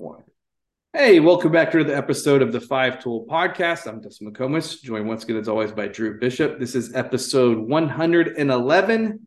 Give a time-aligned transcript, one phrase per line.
[0.00, 0.22] one.
[0.94, 3.86] Hey, welcome back to the episode of the Five Tool Podcast.
[3.86, 6.58] I'm Dustin McComas, joined once again as always by Drew Bishop.
[6.58, 9.26] This is episode 111,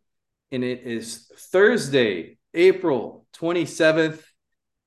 [0.51, 4.19] and it is Thursday, April 27th.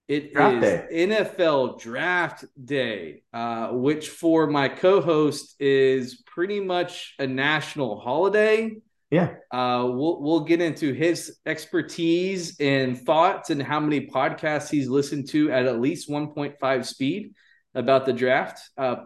[0.08, 1.06] It Draft is day.
[1.08, 8.74] NFL Draft Day, uh, which for my co-host is pretty much a national holiday.
[9.10, 9.34] Yeah.
[9.52, 15.28] Uh, we'll we'll get into his expertise and thoughts and how many podcasts he's listened
[15.28, 17.32] to at at least 1.5 speed
[17.74, 18.60] about the draft.
[18.76, 18.96] Uh,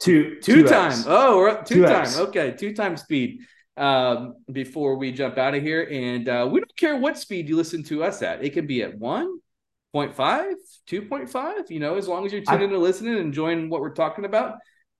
[0.00, 0.68] Two two 2X.
[0.68, 1.04] time.
[1.08, 2.18] Oh, we're up two 2X.
[2.28, 3.40] Okay, two time speed.
[3.76, 7.56] Um, before we jump out of here, and uh, we don't care what speed you
[7.56, 8.44] listen to us at.
[8.44, 10.52] It can be at 1.5,
[10.88, 11.70] 2.5.
[11.70, 14.24] You know, as long as you're tuning in and listening and enjoying what we're talking
[14.24, 14.54] about.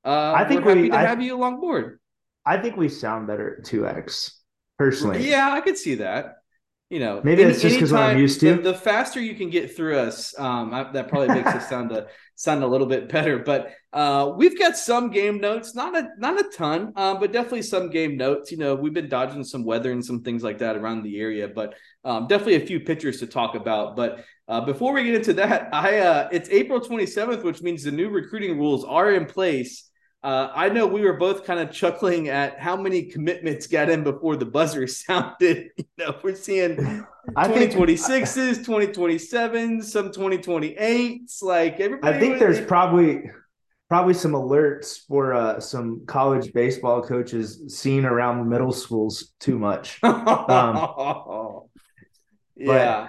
[0.04, 1.98] Uh, I think we're happy we- to I- have you along board.
[2.46, 4.30] I think we sound better at 2x
[4.78, 5.28] personally.
[5.28, 6.37] Yeah, I could see that.
[6.91, 8.56] You know, Maybe it's just because I'm used to.
[8.56, 11.92] The, the faster you can get through us, um, I, that probably makes us sound
[11.92, 13.38] a sound a little bit better.
[13.38, 17.60] But uh, we've got some game notes, not a not a ton, uh, but definitely
[17.60, 18.51] some game notes.
[18.51, 21.46] You know, we've been dodging some weather and some things like that around the area,
[21.46, 21.74] but
[22.06, 23.95] um, definitely a few pictures to talk about.
[23.95, 27.90] But uh, before we get into that, I uh, it's April 27th, which means the
[27.90, 29.87] new recruiting rules are in place.
[30.23, 34.02] Uh, I know we were both kind of chuckling at how many commitments got in
[34.02, 35.71] before the buzzer sounded.
[35.77, 37.05] You know, we're seeing
[37.37, 41.43] I think 2026s, 2027s, some 2028s.
[41.43, 43.30] Like everybody, I think was- there's probably
[43.89, 49.99] probably some alerts for uh, some college baseball coaches seen around middle schools too much.
[52.57, 53.09] yeah.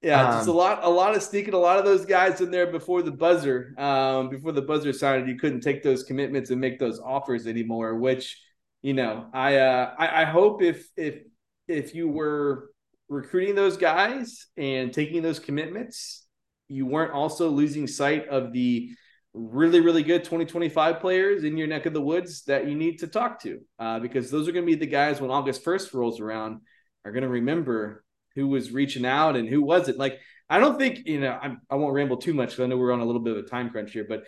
[0.00, 2.52] Yeah, just a um, lot, a lot of sneaking a lot of those guys in
[2.52, 5.28] there before the buzzer, um, before the buzzer sounded.
[5.28, 7.96] You couldn't take those commitments and make those offers anymore.
[7.96, 8.40] Which,
[8.80, 11.22] you know, I, uh, I, I hope if if
[11.66, 12.70] if you were
[13.08, 16.26] recruiting those guys and taking those commitments,
[16.68, 18.90] you weren't also losing sight of the
[19.34, 23.08] really, really good 2025 players in your neck of the woods that you need to
[23.08, 26.20] talk to, uh, because those are going to be the guys when August 1st rolls
[26.20, 26.60] around
[27.04, 28.04] are going to remember
[28.38, 29.98] who was reaching out and who wasn't.
[29.98, 32.76] Like, I don't think, you know, I, I won't ramble too much because I know
[32.76, 34.24] we're on a little bit of a time crunch here, but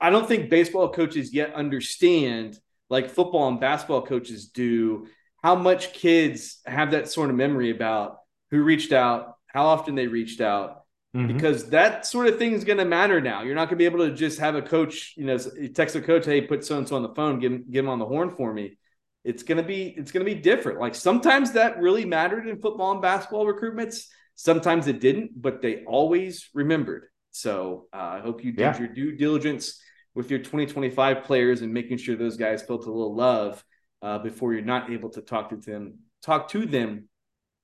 [0.00, 2.58] I don't think baseball coaches yet understand,
[2.88, 5.06] like football and basketball coaches do,
[5.42, 8.18] how much kids have that sort of memory about
[8.50, 10.78] who reached out, how often they reached out,
[11.14, 11.28] Mhm.
[11.28, 13.42] because that sort of thing is going to matter now.
[13.42, 15.36] You're not going to be able to just have a coach, you know,
[15.74, 17.90] text a coach, hey, put so and so on the phone, give him, give him
[17.90, 18.78] on the horn for me.
[19.24, 20.80] It's gonna be it's gonna be different.
[20.80, 24.06] Like sometimes that really mattered in football and basketball recruitments.
[24.34, 27.04] Sometimes it didn't, but they always remembered.
[27.30, 28.78] So uh, I hope you did Yeah.
[28.78, 29.80] your due diligence
[30.14, 33.64] with your 2025 players and making sure those guys felt a little love
[34.02, 37.08] uh, before you're not able to talk to them talk to them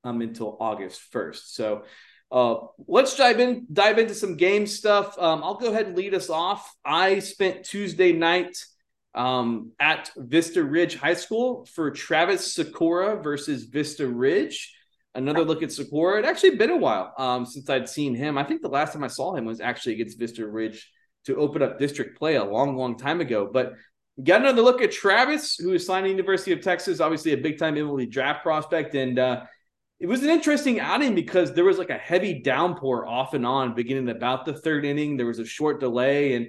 [0.05, 1.43] um, until August 1st.
[1.47, 1.83] So
[2.31, 5.19] uh, let's dive in dive into some game stuff.
[5.19, 6.73] Um, I'll go ahead and lead us off.
[6.85, 8.57] I spent Tuesday night
[9.15, 14.75] um, at Vista Ridge High School for Travis Sykora versus Vista Ridge.
[15.15, 16.21] Another look at Sykora.
[16.21, 18.39] It actually been a while um, since I'd seen him.
[18.39, 20.91] I think the last time I saw him was actually against Vista Ridge
[21.25, 23.49] to open up district play a long, long time ago.
[23.53, 23.73] But
[24.23, 27.59] got another look at Travis, who is signed to University of Texas, obviously a big
[27.59, 28.95] time MLB draft prospect.
[28.95, 29.45] And uh,
[30.01, 33.75] it was an interesting outing because there was like a heavy downpour off and on
[33.75, 35.17] beginning about the third inning.
[35.17, 36.35] There was a short delay.
[36.35, 36.49] And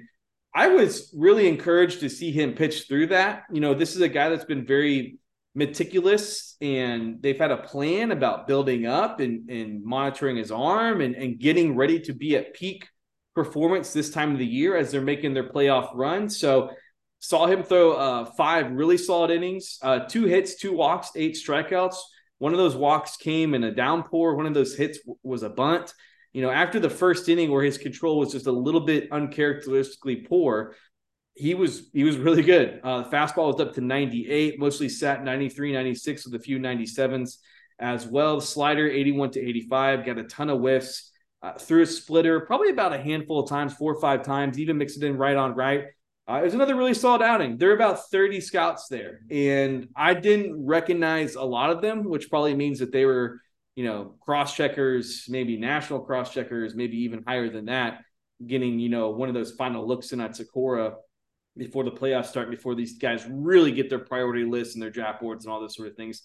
[0.54, 3.44] I was really encouraged to see him pitch through that.
[3.52, 5.20] You know, this is a guy that's been very
[5.56, 11.16] meticulous and they've had a plan about building up and, and monitoring his arm and,
[11.16, 12.88] and getting ready to be at peak
[13.36, 16.30] performance this time of the year as they're making their playoff run.
[16.30, 16.72] So
[17.20, 21.98] saw him throw uh, five really solid innings, uh, two hits, two walks, eight strikeouts.
[22.38, 24.36] One of those walks came in a downpour.
[24.36, 25.94] One of those hits w- was a bunt.
[26.34, 30.17] You know, after the first inning where his control was just a little bit uncharacteristically
[30.17, 30.75] poor,
[31.35, 32.81] he was he was really good.
[32.84, 37.38] Uh, fastball was up to 98, mostly sat 93, 96 with a few 97s
[37.79, 38.41] as well.
[38.41, 41.12] Slider 81 to 85, got a ton of whiffs.
[41.41, 44.77] Uh, threw a splitter probably about a handful of times, four or five times, even
[44.77, 45.86] mixed it in right on right.
[46.30, 47.57] Uh, it was another really solid outing.
[47.57, 52.30] There are about 30 scouts there, and I didn't recognize a lot of them, which
[52.30, 53.42] probably means that they were,
[53.80, 58.02] you know, cross checkers, maybe national cross checkers, maybe even higher than that,
[58.46, 60.96] getting, you know, one of those final looks in at Sykora
[61.56, 65.22] before the playoffs start, before these guys really get their priority lists and their draft
[65.22, 66.24] boards and all those sort of things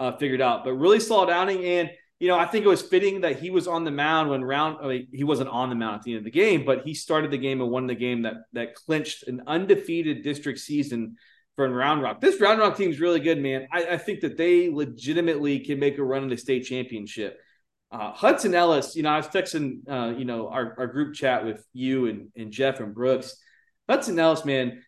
[0.00, 0.64] uh, figured out.
[0.64, 1.64] But really solid outing.
[1.64, 4.42] And, you know, I think it was fitting that he was on the mound when
[4.42, 6.82] round, I mean, he wasn't on the mound at the end of the game, but
[6.82, 11.18] he started the game and won the game that, that clinched an undefeated district season
[11.56, 12.20] for Round Rock.
[12.20, 13.66] This Round Rock team is really good, man.
[13.72, 17.40] I, I think that they legitimately can make a run in the state championship.
[17.90, 21.44] Uh, Hudson Ellis, you know, I was texting, uh, you know, our, our group chat
[21.44, 23.36] with you and, and Jeff and Brooks.
[23.88, 24.82] Hudson Ellis, man,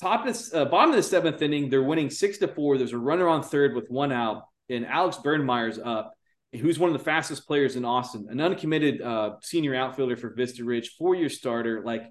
[0.00, 2.78] top of uh, bottom of the seventh inning, they're winning six to four.
[2.78, 6.14] There's a runner on third with one out, and Alex Bernmeier's up,
[6.52, 10.64] who's one of the fastest players in Austin, an uncommitted uh, senior outfielder for Vista
[10.64, 11.82] Ridge, four year starter.
[11.84, 12.02] Like,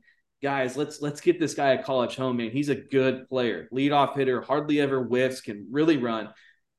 [0.41, 2.51] guys, let's let's get this guy a college home, man.
[2.51, 6.29] He's a good player, leadoff hitter, hardly ever whiffs, can really run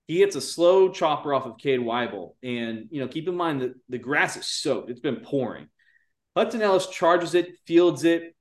[0.07, 2.35] he hits a slow chopper off of Cade Weibel.
[2.43, 4.91] And, you know, keep in mind that the grass is soaked.
[4.91, 5.69] It's been pouring.
[6.37, 8.35] Hudson Ellis charges it, fields it,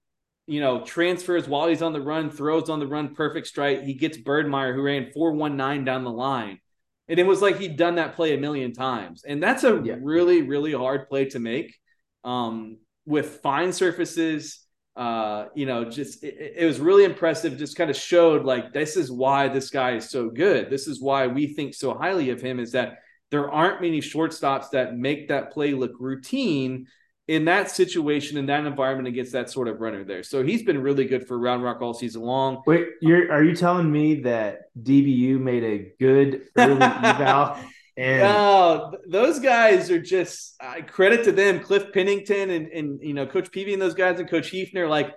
[0.48, 3.84] you know, transfers while he's on the run, throws on the run, perfect strike.
[3.84, 6.60] He gets Birdmeyer, who ran 419 down the line.
[7.08, 9.24] And it was like he'd done that play a million times.
[9.24, 9.96] And that's a yeah.
[10.02, 11.78] really, really hard play to make
[12.24, 14.66] um, with fine surfaces
[14.96, 17.58] uh, you know, just it, it, was really impressive.
[17.58, 20.70] Just kind of showed like this is why this guy is so good.
[20.70, 22.60] This is why we think so highly of him.
[22.60, 23.00] Is that
[23.30, 26.88] there aren't many shortstops that make that play look routine
[27.28, 30.24] in that situation in that environment against that sort of runner there.
[30.24, 32.62] So he's been really good for Round Rock all season long.
[32.68, 37.58] Wait, you're are you telling me that DBU made a good early eval
[37.98, 41.60] and no, those guys are just uh, credit to them.
[41.60, 45.14] Cliff Pennington and and you know Coach Peavy and those guys and Coach Heefner, like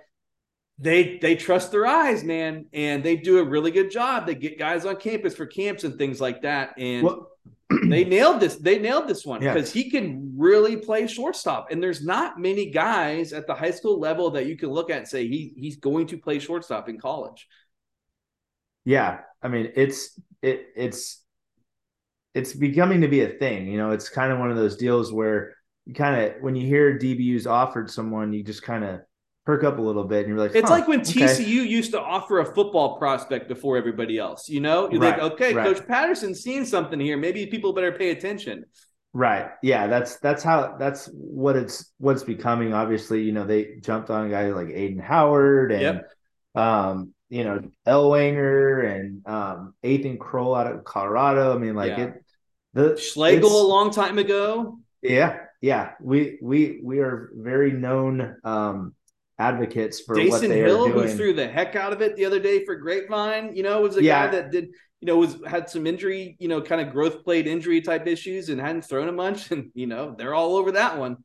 [0.77, 4.25] they they trust their eyes, man, and they do a really good job.
[4.25, 7.31] They get guys on campus for camps and things like that, and well,
[7.89, 8.57] they nailed this.
[8.57, 9.83] They nailed this one because yeah.
[9.83, 14.31] he can really play shortstop, and there's not many guys at the high school level
[14.31, 17.47] that you can look at and say he he's going to play shortstop in college.
[18.83, 21.24] Yeah, I mean it's it it's
[22.35, 23.67] it's becoming to be a thing.
[23.67, 25.55] You know, it's kind of one of those deals where
[25.85, 28.99] you kind of when you hear DBU's offered someone, you just kind of
[29.45, 31.21] perk up a little bit and you're like, huh, it's like when okay.
[31.21, 34.49] TCU used to offer a football prospect before everybody else.
[34.49, 35.65] You know, you're right, like, okay, right.
[35.65, 37.17] Coach Patterson's seeing something here.
[37.17, 38.65] Maybe people better pay attention.
[39.13, 39.51] Right.
[39.63, 39.87] Yeah.
[39.87, 42.73] That's that's how that's what it's what's becoming.
[42.73, 46.11] Obviously, you know, they jumped on a guy like Aiden Howard and yep.
[46.53, 51.55] um, you know, Ellwanger and um Ethan Kroll out of Colorado.
[51.55, 52.03] I mean, like yeah.
[52.05, 52.24] it
[52.75, 54.77] the Schlegel a long time ago.
[55.01, 55.93] Yeah, yeah.
[55.99, 58.93] We we we are very known um
[59.39, 61.07] advocates for Jason what they Hill, are doing.
[61.07, 63.97] who threw the heck out of it the other day for Grapevine, you know, was
[63.97, 64.25] a yeah.
[64.25, 64.65] guy that did,
[64.99, 68.49] you know, was had some injury, you know, kind of growth plate injury type issues
[68.49, 71.17] and hadn't thrown a bunch, and you know, they're all over that one.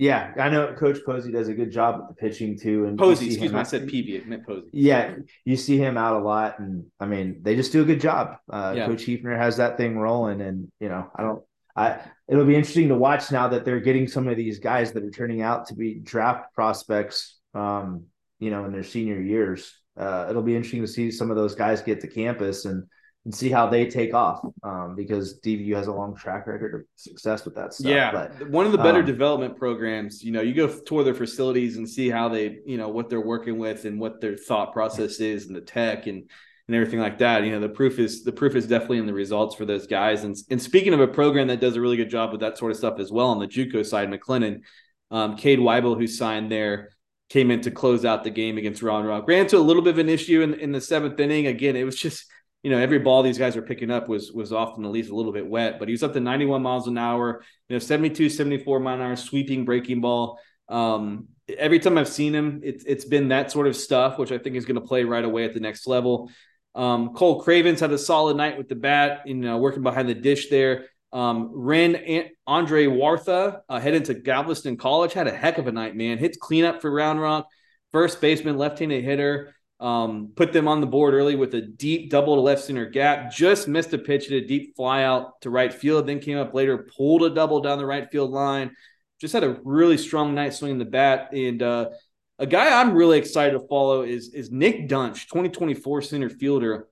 [0.00, 2.86] Yeah, I know Coach Posey does a good job with the pitching too.
[2.86, 4.70] And Posey, excuse me, out, I said Peavy, I meant Posey.
[4.72, 8.00] Yeah, you see him out a lot, and I mean, they just do a good
[8.00, 8.38] job.
[8.48, 8.86] Uh, yeah.
[8.86, 11.42] Coach Heefner has that thing rolling, and you know, I don't.
[11.76, 15.04] I it'll be interesting to watch now that they're getting some of these guys that
[15.04, 17.38] are turning out to be draft prospects.
[17.52, 18.04] Um,
[18.38, 21.54] you know, in their senior years, uh, it'll be interesting to see some of those
[21.54, 22.84] guys get to campus and
[23.24, 26.80] and see how they take off um, because DBU has a long track record of
[26.96, 27.90] success with that stuff.
[27.90, 30.22] Yeah, but, one of the better um, development programs.
[30.22, 33.20] You know, you go tour their facilities and see how they, you know, what they're
[33.20, 36.30] working with and what their thought process is and the tech and
[36.66, 37.44] and everything like that.
[37.44, 40.24] You know, the proof is the proof is definitely in the results for those guys.
[40.24, 42.70] And and speaking of a program that does a really good job with that sort
[42.70, 44.62] of stuff as well on the JUCO side, McLennan,
[45.10, 46.90] um, Cade Weibel, who signed there,
[47.28, 49.28] came in to close out the game against Round Rock.
[49.28, 51.48] Ran into a little bit of an issue in, in the seventh inning.
[51.48, 52.24] Again, it was just
[52.62, 55.14] you know, every ball these guys were picking up was was often at least a
[55.14, 58.28] little bit wet, but he was up to 91 miles an hour, you know, 72,
[58.28, 60.38] 74 mile an hour sweeping breaking ball.
[60.68, 61.28] Um,
[61.58, 64.56] every time I've seen him, it's it's been that sort of stuff, which I think
[64.56, 66.30] is going to play right away at the next level.
[66.74, 70.14] Um, Cole Cravens had a solid night with the bat, you know, working behind the
[70.14, 70.86] dish there.
[71.12, 75.96] Um, Ren Andre Wartha uh, heading to Galveston College had a heck of a night,
[75.96, 76.18] man.
[76.18, 77.48] Hits cleanup for Round Rock,
[77.90, 79.54] first baseman, left-handed hitter.
[79.80, 83.32] Um, put them on the board early with a deep double to left center gap.
[83.32, 86.06] Just missed a pitch at a deep fly out to right field.
[86.06, 88.76] Then came up later, pulled a double down the right field line.
[89.20, 91.32] Just had a really strong night swinging the bat.
[91.32, 91.90] And uh,
[92.38, 96.86] a guy I'm really excited to follow is is Nick Dunch, 2024 center fielder.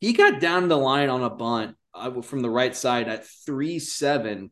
[0.00, 3.78] He got down the line on a bunt uh, from the right side at three
[3.78, 4.50] seven,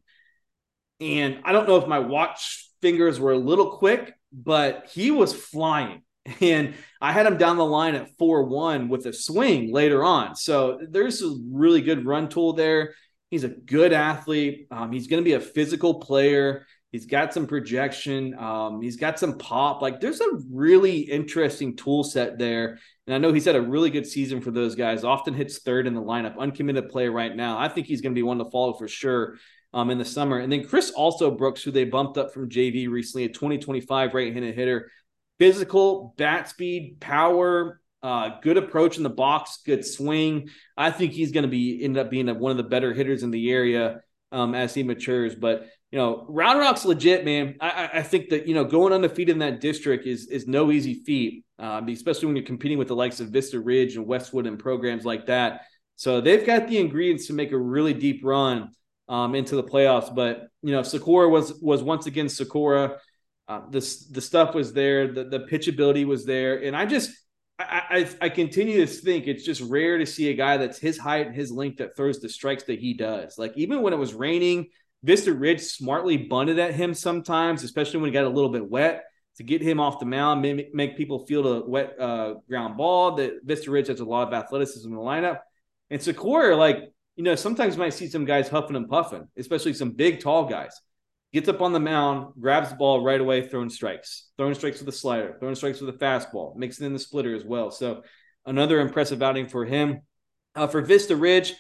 [1.01, 5.33] and I don't know if my watch fingers were a little quick, but he was
[5.33, 6.03] flying
[6.41, 10.37] and I had him down the line at 4 1 with a swing later on.
[10.37, 12.95] So there's a really good run tool there.
[13.31, 14.69] He's a good athlete.
[14.71, 16.67] Um, he's going to be a physical player.
[16.93, 18.39] He's got some projection.
[18.39, 19.83] Um, he's got some pop.
[19.83, 22.79] Like there's a really interesting tool set there.
[23.07, 25.03] And I know he's had a really good season for those guys.
[25.03, 27.59] Often hits third in the lineup, uncommitted player right now.
[27.59, 29.39] I think he's going to be one to follow for sure
[29.73, 30.39] um, in the summer.
[30.39, 34.55] And then Chris also Brooks, who they bumped up from JV recently, a 2025 right-handed
[34.55, 34.89] hitter
[35.39, 40.49] physical, bat speed, power, uh, good approach in the box, good swing.
[40.77, 43.23] I think he's going to be end up being a, one of the better hitters
[43.23, 44.01] in the area.
[44.35, 45.35] um, as he matures.
[45.35, 47.55] But you know, Round Rock's legit, man.
[47.61, 50.95] I, I think that you know going undefeated in that district is is no easy
[50.95, 54.59] feat, uh, especially when you're competing with the likes of Vista Ridge and Westwood and
[54.59, 55.63] programs like that.
[55.97, 58.71] So they've got the ingredients to make a really deep run
[59.09, 60.13] um, into the playoffs.
[60.13, 62.99] But you know, Sykora was was once again Sykora.
[63.47, 67.11] Uh, the the stuff was there, the the pitchability was there, and I just
[67.59, 70.99] I, I, I continue to think it's just rare to see a guy that's his
[70.99, 73.39] height and his length that throws the strikes that he does.
[73.39, 74.69] Like even when it was raining,
[75.03, 79.05] Vista Ridge smartly bunted at him sometimes, especially when he got a little bit wet
[79.37, 83.17] to get him off the mound, make, make people feel the wet uh, ground ball.
[83.17, 85.41] That Vista Ridge has a lot of athleticism in the lineup,
[85.91, 86.79] and Sykora, like
[87.15, 90.47] you know, sometimes you might see some guys huffing and puffing, especially some big, tall
[90.47, 90.81] guys
[91.35, 94.89] gets up on the mound, grabs the ball right away, throwing strikes, throwing strikes with
[94.89, 97.73] a slider, throwing strikes with a fastball, mixing in the splitter as well.
[97.73, 98.05] So
[98.47, 100.01] another impressive outing for him.
[100.55, 101.53] Uh, for Vista Ridge,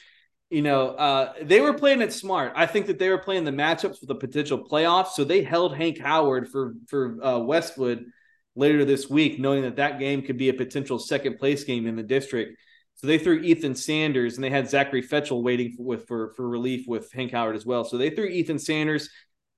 [0.50, 2.52] you know, uh, they were playing it smart.
[2.54, 5.08] I think that they were playing the matchups for the potential playoffs.
[5.08, 8.04] So they held Hank Howard for for uh, Westwood
[8.54, 11.96] later this week, knowing that that game could be a potential second place game in
[11.96, 12.56] the district.
[12.94, 16.48] So they threw Ethan Sanders and they had Zachary Fetchel waiting for, with for for
[16.48, 17.82] relief with Hank Howard as well.
[17.84, 19.10] So they threw Ethan Sanders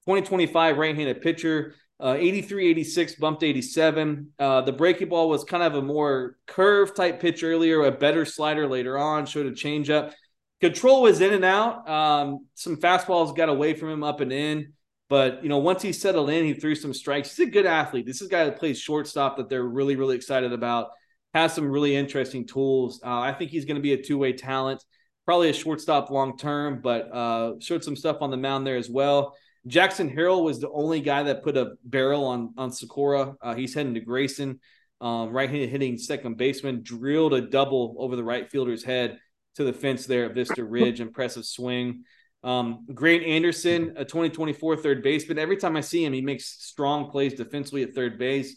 [0.07, 1.75] 2025 right-handed pitcher.
[1.99, 6.95] Uh, 83 86 bumped 87 uh, the breaking ball was kind of a more curve
[6.95, 10.13] type pitch earlier a better slider later on showed a changeup.
[10.61, 11.89] Control was in and out.
[11.89, 14.75] Um, some fastballs got away from him up and in
[15.09, 17.35] but you know once he settled in he threw some strikes.
[17.35, 18.05] He's a good athlete.
[18.05, 20.91] This is a guy that plays shortstop that they're really really excited about.
[21.33, 23.01] Has some really interesting tools.
[23.05, 24.85] Uh, i think he's going to be a two-way talent
[25.25, 28.89] probably a shortstop long term but uh, showed some stuff on the mound there as
[28.89, 29.35] well
[29.67, 33.35] Jackson Harrell was the only guy that put a barrel on on Sykora.
[33.41, 34.61] Uh, he's heading to Grayson,
[35.01, 39.19] um, right-handed hitting second baseman, drilled a double over the right fielder's head
[39.57, 41.01] to the fence there at Vista Ridge.
[41.01, 42.05] Impressive swing.
[42.45, 45.39] Um, Grant Anderson, a 2024 third baseman.
[45.39, 48.57] Every time I see him, he makes strong plays defensively at third base.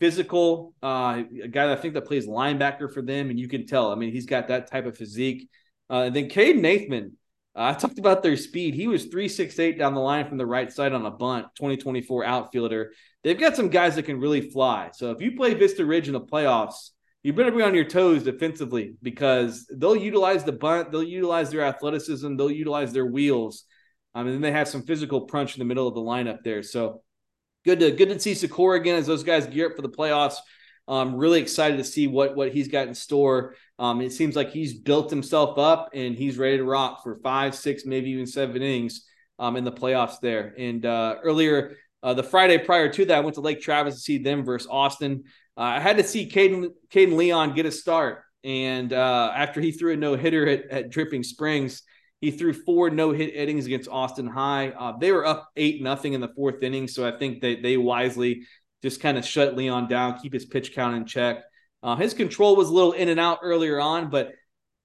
[0.00, 3.66] Physical, uh, a guy that I think that plays linebacker for them, and you can
[3.66, 3.92] tell.
[3.92, 5.48] I mean, he's got that type of physique.
[5.90, 7.12] Uh, and then Cade Nathman,
[7.54, 8.74] I talked about their speed.
[8.74, 12.92] He was 368 down the line from the right side on a bunt, 2024 outfielder.
[13.24, 14.90] They've got some guys that can really fly.
[14.94, 16.90] So if you play Vista Ridge in the playoffs,
[17.22, 21.62] you better be on your toes defensively because they'll utilize the bunt, they'll utilize their
[21.62, 23.64] athleticism, they'll utilize their wheels.
[24.14, 26.62] Um, and then they have some physical crunch in the middle of the lineup there.
[26.62, 27.02] So
[27.64, 30.36] good to good to see Sykora again as those guys gear up for the playoffs.
[30.94, 33.54] I'm really excited to see what what he's got in store.
[33.78, 37.54] Um, it seems like he's built himself up and he's ready to rock for five,
[37.54, 39.06] six, maybe even seven innings
[39.38, 40.54] um, in the playoffs there.
[40.58, 44.00] And uh, earlier, uh, the Friday prior to that, I went to Lake Travis to
[44.00, 45.24] see them versus Austin.
[45.56, 48.22] Uh, I had to see Caden, Caden Leon get a start.
[48.44, 51.82] And uh, after he threw a no hitter at, at, Dripping Springs,
[52.20, 54.70] he threw four no hit innings against Austin High.
[54.70, 57.76] Uh, they were up eight nothing in the fourth inning, so I think that they
[57.76, 58.46] wisely
[58.82, 61.42] just kind of shut Leon down, keep his pitch count in check.
[61.82, 64.32] Uh, his control was a little in and out earlier on, but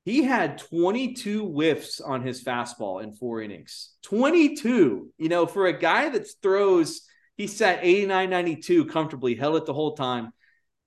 [0.06, 3.94] he had 22 whiffs on his fastball in four innings.
[4.04, 5.12] 22.
[5.18, 7.02] You know, for a guy that throws,
[7.38, 10.32] he sat 89 92 comfortably, held it the whole time.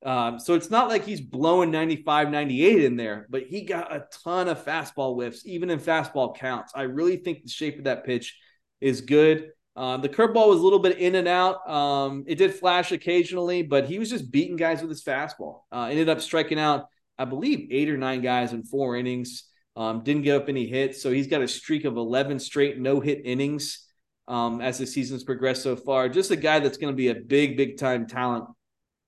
[0.05, 4.07] Um, so it's not like he's blowing 95 98 in there, but he got a
[4.23, 6.73] ton of fastball whiffs, even in fastball counts.
[6.75, 8.39] I really think the shape of that pitch
[8.81, 9.51] is good.
[9.79, 11.71] Uh, the curveball was a little bit in and out.
[11.71, 15.61] Um, it did flash occasionally, but he was just beating guys with his fastball.
[15.71, 19.45] Uh, ended up striking out, I believe, eight or nine guys in four innings.
[19.77, 22.99] Um, didn't give up any hits, so he's got a streak of 11 straight no
[22.99, 23.87] hit innings
[24.27, 26.09] um, as the season's progressed so far.
[26.09, 28.47] Just a guy that's going to be a big, big time talent.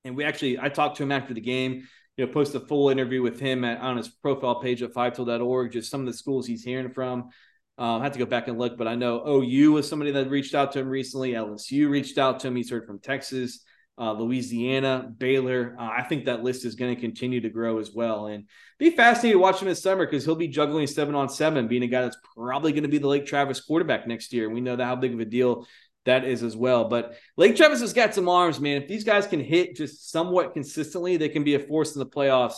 [0.05, 1.89] And we actually, I talked to him after the game.
[2.17, 5.73] You know, post a full interview with him at, on his profile page at fivetool.org,
[5.73, 7.31] just some of the schools he's hearing from.
[7.81, 10.29] Um, I had to go back and look, but I know OU was somebody that
[10.29, 11.33] reached out to him recently.
[11.33, 12.57] LSU reached out to him.
[12.57, 13.65] He's heard from Texas,
[13.97, 15.77] uh, Louisiana, Baylor.
[15.81, 18.27] Uh, I think that list is going to continue to grow as well.
[18.27, 18.45] And
[18.79, 21.83] be fascinated to watch him this summer because he'll be juggling seven on seven, being
[21.83, 24.51] a guy that's probably going to be the Lake Travis quarterback next year.
[24.51, 25.67] We know that how big of a deal
[26.05, 26.87] that is as well.
[26.87, 28.83] But Lake Travis has got some arms, man.
[28.83, 32.07] If these guys can hit just somewhat consistently, they can be a force in the
[32.07, 32.57] playoffs.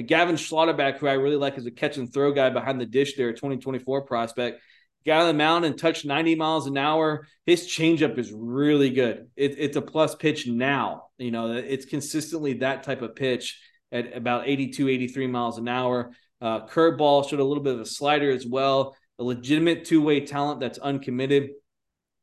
[0.00, 3.16] Gavin Schlotterback, who I really like as a catch and throw guy behind the dish
[3.16, 4.62] there, 2024 prospect,
[5.04, 7.26] got on the mound and touched 90 miles an hour.
[7.44, 9.28] His changeup is really good.
[9.36, 11.08] It, it's a plus pitch now.
[11.18, 16.12] You know, it's consistently that type of pitch at about 82, 83 miles an hour.
[16.40, 18.96] Uh, curveball showed a little bit of a slider as well.
[19.18, 21.50] A legitimate two way talent that's uncommitted.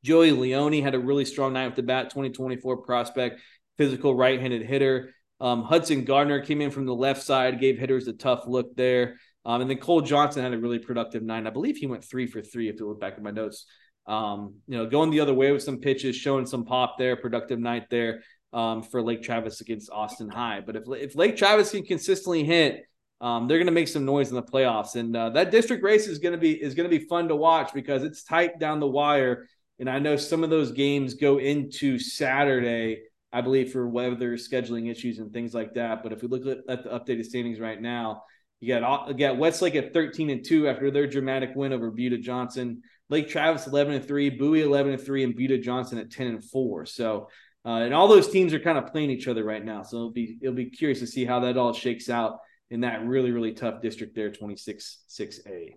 [0.03, 3.41] Joey Leone had a really strong night with the bat, 2024 prospect,
[3.77, 5.13] physical right handed hitter.
[5.41, 9.15] Um, Hudson Gardner came in from the left side, gave hitters a tough look there.
[9.45, 11.47] Um, and then Cole Johnson had a really productive nine.
[11.47, 12.69] I believe he went three for three.
[12.69, 13.65] If you look back at my notes,
[14.05, 17.59] um, you know, going the other way with some pitches, showing some pop there, productive
[17.59, 18.21] night there
[18.53, 20.61] um, for Lake Travis against Austin High.
[20.65, 22.85] But if if Lake Travis can consistently hit,
[23.21, 24.95] um, they're going to make some noise in the playoffs.
[24.95, 27.35] And uh, that district race is going to be is going to be fun to
[27.35, 29.47] watch because it's tight down the wire.
[29.79, 34.89] And I know some of those games go into Saturday, I believe, for weather scheduling
[34.89, 36.03] issues and things like that.
[36.03, 38.23] But if we look at, the updated standings right now,
[38.59, 42.17] you got you got Westlake at 13 and 2 after their dramatic win over Buda
[42.17, 42.81] Johnson.
[43.09, 46.43] Lake Travis 11 and 3, Bowie 11 and 3, and Buda Johnson at 10 and
[46.43, 46.85] 4.
[46.85, 47.29] So
[47.65, 49.83] uh, and all those teams are kind of playing each other right now.
[49.83, 53.05] So it'll be it'll be curious to see how that all shakes out in that
[53.05, 55.73] really really tough district there, 26 6A.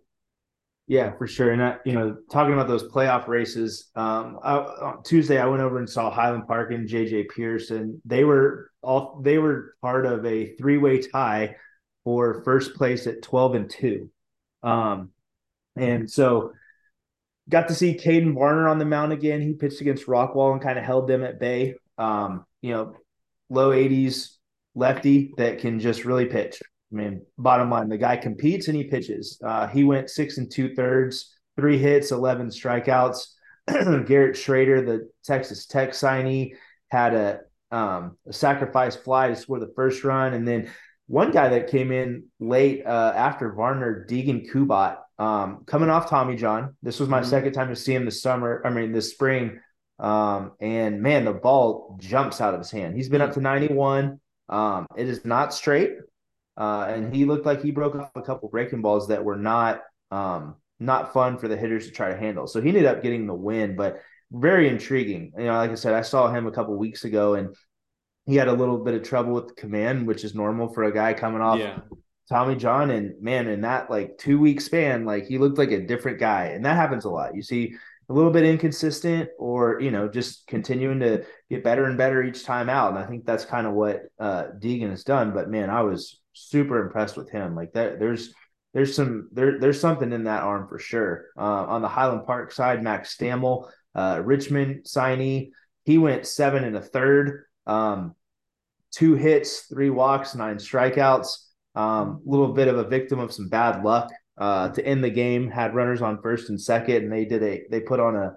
[0.88, 1.52] Yeah, for sure.
[1.52, 5.62] And I, you know, talking about those playoff races, um, I, on Tuesday I went
[5.62, 7.70] over and saw Highland Park and JJ Pearce.
[8.04, 11.56] They were all they were part of a three way tie
[12.04, 14.10] for first place at 12 and 2.
[14.62, 15.10] Um,
[15.76, 16.52] and so
[17.48, 19.40] got to see Caden Varner on the mound again.
[19.40, 21.74] He pitched against Rockwall and kind of held them at bay.
[21.98, 22.96] Um, you know,
[23.50, 24.38] low 80s
[24.74, 26.60] lefty that can just really pitch.
[26.92, 29.40] I mean, bottom line, the guy competes and he pitches.
[29.44, 33.26] Uh, he went six and two thirds, three hits, 11 strikeouts.
[34.06, 36.54] Garrett Schrader, the Texas Tech signee,
[36.88, 40.34] had a, um, a sacrifice fly to score the first run.
[40.34, 40.70] And then
[41.06, 46.37] one guy that came in late uh, after Varner, Deegan Kubat, um, coming off Tommy
[46.37, 46.76] John.
[46.82, 47.30] This was my mm-hmm.
[47.30, 48.62] second time to see him this summer.
[48.64, 49.61] I mean, this spring.
[49.99, 52.96] Um, and man, the ball jumps out of his hand.
[52.96, 54.20] He's been up to 91.
[54.49, 55.92] Um, it is not straight.
[56.56, 59.82] Uh, and he looked like he broke off a couple breaking balls that were not
[60.11, 62.47] um, not fun for the hitters to try to handle.
[62.47, 65.32] So he ended up getting the win, but very intriguing.
[65.38, 67.54] You know, like I said, I saw him a couple weeks ago, and
[68.26, 70.92] he had a little bit of trouble with the command, which is normal for a
[70.92, 71.80] guy coming off yeah.
[72.28, 72.90] Tommy John.
[72.90, 76.47] And man, in that like two week span, like he looked like a different guy.
[76.47, 77.35] And that happens a lot.
[77.35, 77.75] You see
[78.09, 82.44] a little bit inconsistent or, you know, just continuing to get better and better each
[82.44, 82.90] time out.
[82.90, 85.32] And I think that's kind of what uh Deegan has done.
[85.32, 87.54] But man, I was super impressed with him.
[87.54, 88.33] Like that there's
[88.74, 91.26] there's some there there's something in that arm for sure.
[91.37, 95.50] Uh, on the Highland Park side, Max Stammel, uh, Richmond signee,
[95.85, 97.44] he went seven and a third.
[97.66, 98.14] Um,
[98.92, 101.48] two hits, three walks, nine strikeouts.
[101.74, 105.11] A um, little bit of a victim of some bad luck uh, to end the
[105.11, 105.50] game.
[105.50, 108.35] Had runners on first and second, and they did a they put on a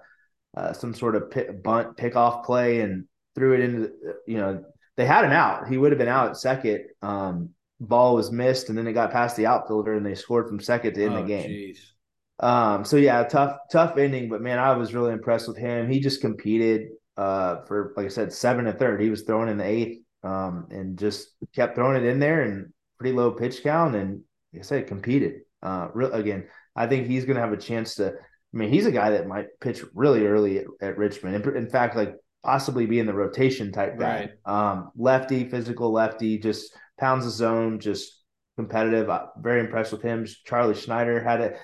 [0.56, 3.92] uh, some sort of pit, bunt pickoff play and threw it into
[4.26, 4.64] you know
[4.96, 5.68] they had him out.
[5.68, 6.86] He would have been out at second.
[7.02, 10.60] Um, ball was missed, and then it got past the outfielder, and they scored from
[10.60, 11.48] second to end oh, the game.
[11.48, 11.92] Geez.
[12.38, 15.90] Um, so yeah, tough, tough ending, but man, I was really impressed with him.
[15.90, 19.00] He just competed uh, for, like I said, seven and third.
[19.00, 22.72] He was throwing in the eighth um, and just kept throwing it in there and
[22.98, 23.94] pretty low pitch count.
[23.94, 25.40] And like I said, competed.
[25.62, 28.08] Uh, real, again, I think he's going to have a chance to.
[28.08, 31.36] I mean, he's a guy that might pitch really early at, at Richmond.
[31.36, 34.30] In, in, fact, like possibly be in the rotation type guy.
[34.46, 34.70] Right.
[34.70, 38.22] Um, lefty, physical lefty, just pounds the zone, just
[38.56, 39.10] competitive.
[39.10, 40.26] Uh, very impressed with him.
[40.44, 41.54] Charlie Schneider had a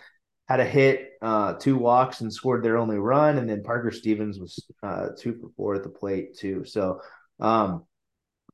[0.48, 3.38] had a hit, uh, two walks, and scored their only run.
[3.38, 6.64] And then Parker Stevens was uh, two for four at the plate too.
[6.64, 7.00] So
[7.40, 7.84] um,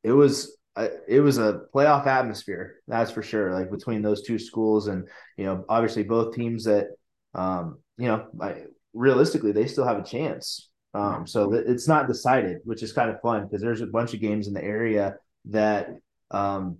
[0.02, 0.56] it was
[1.08, 3.52] it was a playoff atmosphere, that's for sure.
[3.52, 6.88] Like between those two schools, and you know, obviously both teams that,
[7.34, 8.64] um, you know, I,
[8.94, 10.68] realistically they still have a chance.
[10.94, 14.20] Um, so it's not decided, which is kind of fun because there's a bunch of
[14.20, 15.90] games in the area that
[16.30, 16.78] um,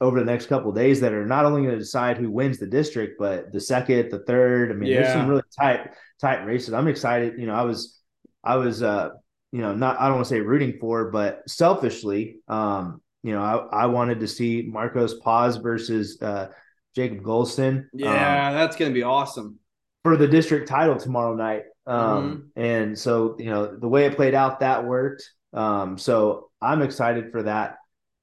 [0.00, 2.66] over the next couple days that are not only going to decide who wins the
[2.66, 4.70] district, but the second, the third.
[4.70, 5.02] I mean, yeah.
[5.02, 6.74] there's some really tight, tight races.
[6.74, 7.38] I'm excited.
[7.38, 8.00] You know, I was,
[8.42, 9.10] I was, uh,
[9.52, 13.40] you know, not I don't want to say rooting for, but selfishly, um, you know,
[13.40, 16.48] I, I wanted to see Marcos Paz versus uh,
[16.94, 17.86] Jacob Golston.
[17.92, 19.58] Yeah, um, that's going to be awesome
[20.02, 21.62] for the district title tomorrow night.
[21.86, 22.60] Um, mm-hmm.
[22.60, 25.30] And so, you know, the way it played out, that worked.
[25.52, 27.76] Um, so I'm excited for that.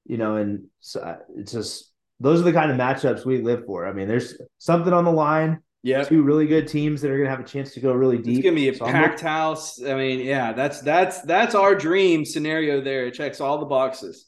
[0.04, 3.64] You know, and so uh, it's just those are the kind of matchups we live
[3.66, 3.86] for.
[3.86, 5.60] I mean, there's something on the line.
[5.84, 8.18] Yeah, two really good teams that are going to have a chance to go really
[8.18, 8.38] deep.
[8.38, 9.82] It's going to be a so packed house.
[9.82, 12.80] I mean, yeah, that's that's that's our dream scenario.
[12.80, 14.26] There, it checks all the boxes.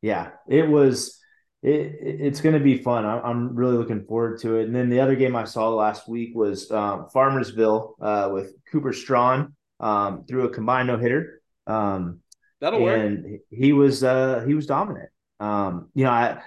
[0.00, 1.18] Yeah, it was.
[1.62, 3.04] It, it's going to be fun.
[3.04, 4.66] I'm really looking forward to it.
[4.66, 8.92] And then the other game I saw last week was um, Farmersville uh, with Cooper
[8.92, 11.40] Strawn um, through a combined no hitter.
[11.68, 12.21] Um,
[12.62, 13.40] That'll and work.
[13.50, 15.10] he was uh, he was dominant.
[15.40, 16.38] Um, you know, I,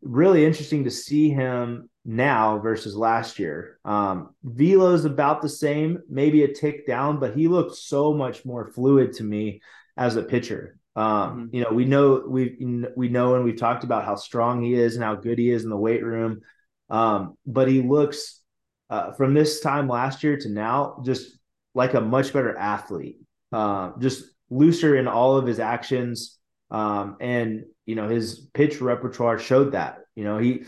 [0.00, 3.78] really interesting to see him now versus last year.
[3.84, 8.72] Um, Velo's about the same, maybe a tick down, but he looked so much more
[8.72, 9.60] fluid to me
[9.94, 10.78] as a pitcher.
[10.96, 11.56] Um, mm-hmm.
[11.56, 14.94] You know, we know we we know and we've talked about how strong he is
[14.94, 16.40] and how good he is in the weight room.
[16.88, 18.40] Um, but he looks
[18.88, 21.38] uh, from this time last year to now just
[21.74, 23.18] like a much better athlete.
[23.52, 26.38] Uh, just looser in all of his actions.
[26.70, 30.00] Um, and you know his pitch repertoire showed that.
[30.14, 30.64] You know he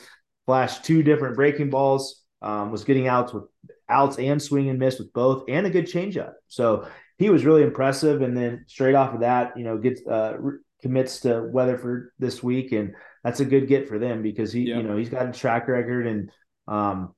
[0.47, 3.45] flashed two different breaking balls, um, was getting outs with
[3.89, 6.33] outs and swing and miss with both, and a good changeup.
[6.49, 6.89] So
[7.19, 8.23] he was really impressive.
[8.23, 10.39] And then straight off of that, you know, gets uh,
[10.81, 14.83] commits to Weatherford this week, and that's a good get for them because he, you
[14.83, 16.31] know, he's got a track record and
[16.67, 17.15] um,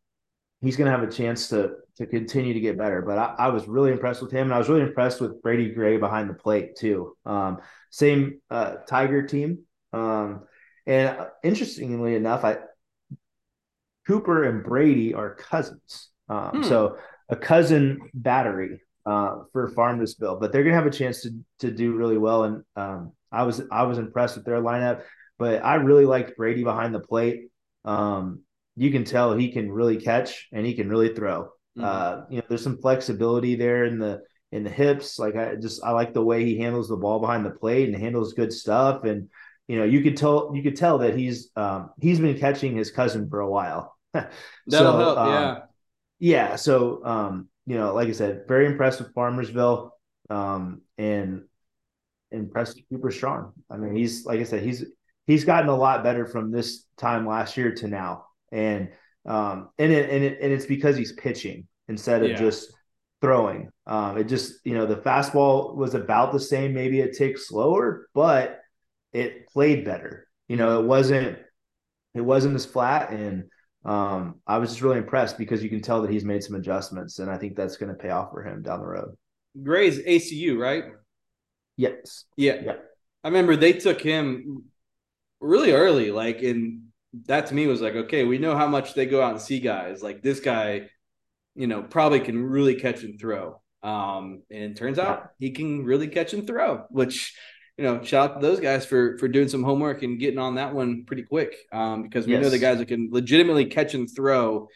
[0.61, 3.03] he's going to have a chance to to continue to get better.
[3.03, 5.71] But I, I, was really impressed with him, and I was really impressed with Brady
[5.71, 7.17] Gray behind the plate too.
[7.27, 7.59] Um,
[7.91, 9.61] same uh, Tiger team,
[9.93, 10.45] um,
[10.87, 12.59] and interestingly enough, I
[14.07, 16.11] Cooper and Brady are cousins.
[16.29, 16.63] Um, hmm.
[16.65, 16.97] So
[17.29, 21.95] a cousin battery uh, for Farmersville, but they're gonna have a chance to to do
[21.95, 22.45] really well.
[22.45, 25.03] And um, I was I was impressed with their lineup,
[25.39, 27.49] but I really liked Brady behind the plate.
[27.85, 28.41] Um,
[28.77, 31.51] you can tell he can really catch and he can really throw.
[31.77, 31.85] Mm-hmm.
[31.85, 35.19] Uh, you know, there's some flexibility there in the in the hips.
[35.19, 37.97] Like I just I like the way he handles the ball behind the plate and
[37.97, 39.05] handles good stuff.
[39.05, 39.31] And
[39.69, 42.91] you know, you could tell you could tell that he's um, he's been catching his
[42.91, 43.97] cousin for a while.
[44.13, 44.33] That'll
[44.69, 45.59] so, help, um, yeah.
[46.19, 46.57] Yeah.
[46.57, 49.91] So um, you know, like I said, very impressed with Farmersville.
[50.31, 51.43] Um, and
[52.31, 53.53] impressed Cooper Strawn.
[53.71, 54.85] I mean, he's like I said, he's
[55.27, 58.91] he's gotten a lot better from this time last year to now, and
[59.27, 62.37] um, and it, and it, and it's because he's pitching instead of yeah.
[62.37, 62.73] just
[63.21, 63.71] throwing.
[63.87, 68.09] Um, it just you know the fastball was about the same, maybe a tick slower,
[68.15, 68.61] but
[69.13, 70.27] it played better.
[70.49, 71.39] You know, it wasn't
[72.15, 73.45] it wasn't as flat, and
[73.85, 77.19] um, I was just really impressed because you can tell that he's made some adjustments,
[77.19, 79.17] and I think that's going to pay off for him down the road.
[79.61, 80.85] Gray's ACU, right?
[81.77, 82.25] Yes.
[82.37, 82.61] Yeah.
[82.65, 82.77] yeah.
[83.25, 84.65] I remember they took him
[85.41, 86.82] really early, like, and
[87.27, 89.61] that to me was like, okay, we know how much they go out and see
[89.61, 90.03] guys.
[90.03, 90.89] Like this guy,
[91.55, 93.61] you know, probably can really catch and throw.
[93.83, 97.35] Um, and it turns out he can really catch and throw, which
[97.77, 100.57] you know, shout out to those guys for for doing some homework and getting on
[100.57, 101.55] that one pretty quick.
[101.73, 102.43] Um, because we yes.
[102.43, 104.69] know the guys that can legitimately catch and throw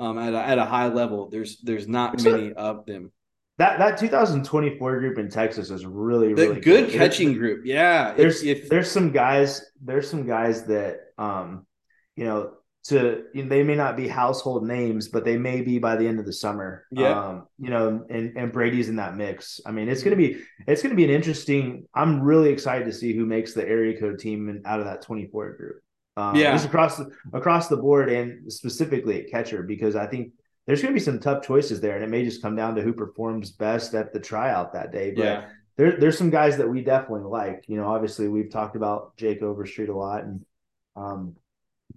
[0.00, 1.30] um at a, at a high level.
[1.30, 3.12] There's there's not many of them.
[3.58, 6.90] That that 2024 group in Texas is really really good, good.
[6.90, 7.62] catching there's, group.
[7.64, 11.66] Yeah, there's if, there's some guys there's some guys that um
[12.16, 12.52] you know
[12.84, 16.06] to you know, they may not be household names, but they may be by the
[16.06, 16.84] end of the summer.
[16.90, 19.60] Yeah, um, you know, and and Brady's in that mix.
[19.64, 21.86] I mean, it's gonna be it's gonna be an interesting.
[21.94, 25.02] I'm really excited to see who makes the area code team and out of that
[25.02, 25.76] 24 group.
[26.16, 30.32] Um, yeah, just across the, across the board and specifically at catcher because I think
[30.66, 32.82] there's going to be some tough choices there, and it may just come down to
[32.82, 35.12] who performs best at the tryout that day.
[35.14, 35.44] But yeah.
[35.76, 37.64] there, there's some guys that we definitely like.
[37.66, 40.44] You know, obviously we've talked about Jake Overstreet a lot, and
[40.96, 41.36] um,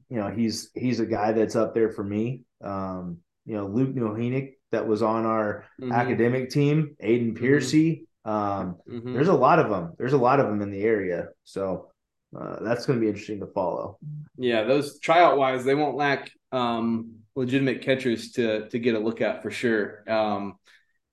[0.09, 2.43] you know he's he's a guy that's up there for me.
[2.63, 5.91] Um, you know, Luke Nohenick that was on our mm-hmm.
[5.91, 7.37] academic team, Aiden mm-hmm.
[7.37, 8.07] Piercy.
[8.25, 9.13] Um, mm-hmm.
[9.13, 9.93] There's a lot of them.
[9.97, 11.91] There's a lot of them in the area, so
[12.37, 13.97] uh, that's going to be interesting to follow.
[14.37, 19.21] Yeah, those tryout wise, they won't lack um, legitimate catchers to to get a look
[19.21, 20.03] at for sure.
[20.09, 20.55] Um,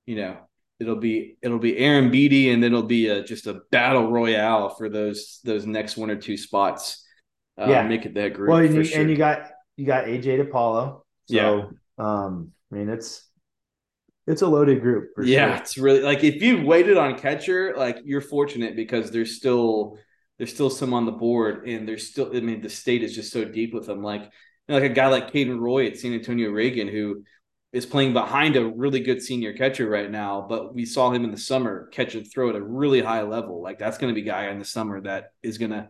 [0.06, 0.38] you know,
[0.80, 4.70] it'll be it'll be Aaron Beatty, and then it'll be a, just a battle royale
[4.70, 7.03] for those those next one or two spots.
[7.58, 8.50] Uh, yeah, make it that group.
[8.50, 9.00] Well, and you, sure.
[9.00, 11.02] and you got you got AJ DePaulo.
[11.26, 11.64] So, yeah.
[11.98, 13.28] Um, I mean, it's
[14.26, 15.10] it's a loaded group.
[15.22, 15.56] yeah, sure.
[15.56, 19.98] it's really like if you waited on catcher, like you're fortunate because there's still
[20.38, 22.36] there's still some on the board, and there's still.
[22.36, 24.02] I mean, the state is just so deep with them.
[24.02, 24.30] Like
[24.68, 27.24] know, like a guy like Caden Roy at San Antonio Reagan, who
[27.72, 31.30] is playing behind a really good senior catcher right now, but we saw him in
[31.30, 33.62] the summer catch and throw at a really high level.
[33.62, 35.88] Like that's going to be a guy in the summer that is going to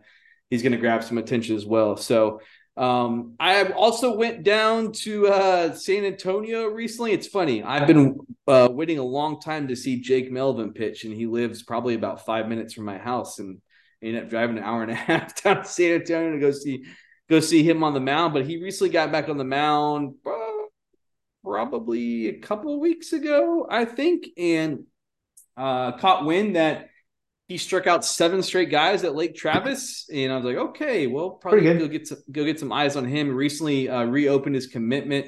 [0.49, 1.97] he's going to grab some attention as well.
[1.97, 2.41] So
[2.77, 7.13] um, I also went down to uh, San Antonio recently.
[7.13, 7.63] It's funny.
[7.63, 11.63] I've been uh, waiting a long time to see Jake Melvin pitch, and he lives
[11.63, 13.61] probably about five minutes from my house, and
[14.01, 16.83] ended up driving an hour and a half down to San Antonio to go see
[17.29, 18.33] go see him on the mound.
[18.33, 20.65] But he recently got back on the mound uh,
[21.45, 24.83] probably a couple of weeks ago, I think, and
[25.55, 26.89] uh, caught wind that
[27.47, 31.31] he struck out seven straight guys at Lake Travis, and I was like, okay, well,
[31.31, 33.35] probably go get some, go get some eyes on him.
[33.35, 35.27] Recently, uh, reopened his commitment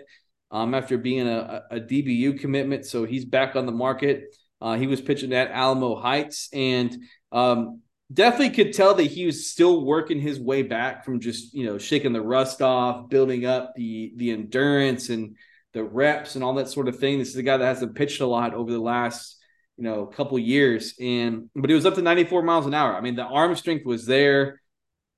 [0.49, 4.35] um, after being a, a, DBU commitment, so he's back on the market.
[4.59, 6.97] Uh, he was pitching at Alamo Heights, and
[7.31, 11.65] um, definitely could tell that he was still working his way back from just you
[11.65, 15.35] know shaking the rust off, building up the the endurance and
[15.73, 17.19] the reps and all that sort of thing.
[17.19, 19.36] This is a guy that hasn't pitched a lot over the last
[19.77, 20.95] you know, a couple years.
[20.99, 22.95] And but it was up to 94 miles an hour.
[22.95, 24.61] I mean, the arm strength was there.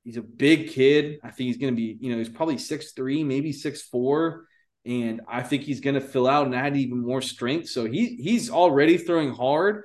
[0.03, 1.19] he's a big kid.
[1.23, 4.45] I think he's going to be, you know, he's probably six three, maybe six four,
[4.85, 7.69] and I think he's going to fill out and add even more strength.
[7.69, 9.83] So he he's already throwing hard.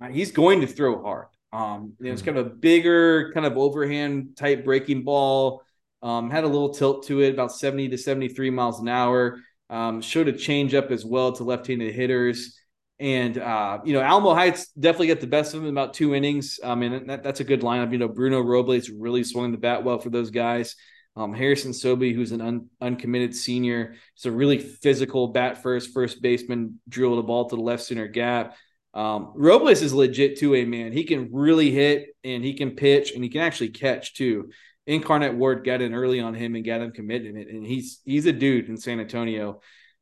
[0.00, 1.26] Uh, he's going to throw hard.
[1.52, 2.34] Um, you know, it's mm-hmm.
[2.34, 5.62] kind of a bigger, kind of overhand type breaking ball.
[6.02, 9.38] Um, had a little tilt to it, about 70 to 73 miles an hour.
[9.70, 12.58] Um, showed a change up as well to left-handed hitters.
[13.00, 16.60] And uh, you know, Alamo Heights definitely get the best of them about two innings.
[16.62, 17.92] I mean, that, that's a good lineup.
[17.92, 20.76] You know, Bruno Robles really swung the bat well for those guys.
[21.16, 26.20] Um, Harrison Sobey, who's an un, uncommitted senior, is a really physical bat first, first
[26.22, 28.56] baseman, drilled a ball to the left center gap.
[28.94, 30.92] Um, Robles is legit too, a man.
[30.92, 34.50] He can really hit and he can pitch and he can actually catch too.
[34.86, 38.32] Incarnate Word got in early on him and got him committed, and he's he's a
[38.32, 39.60] dude in San Antonio.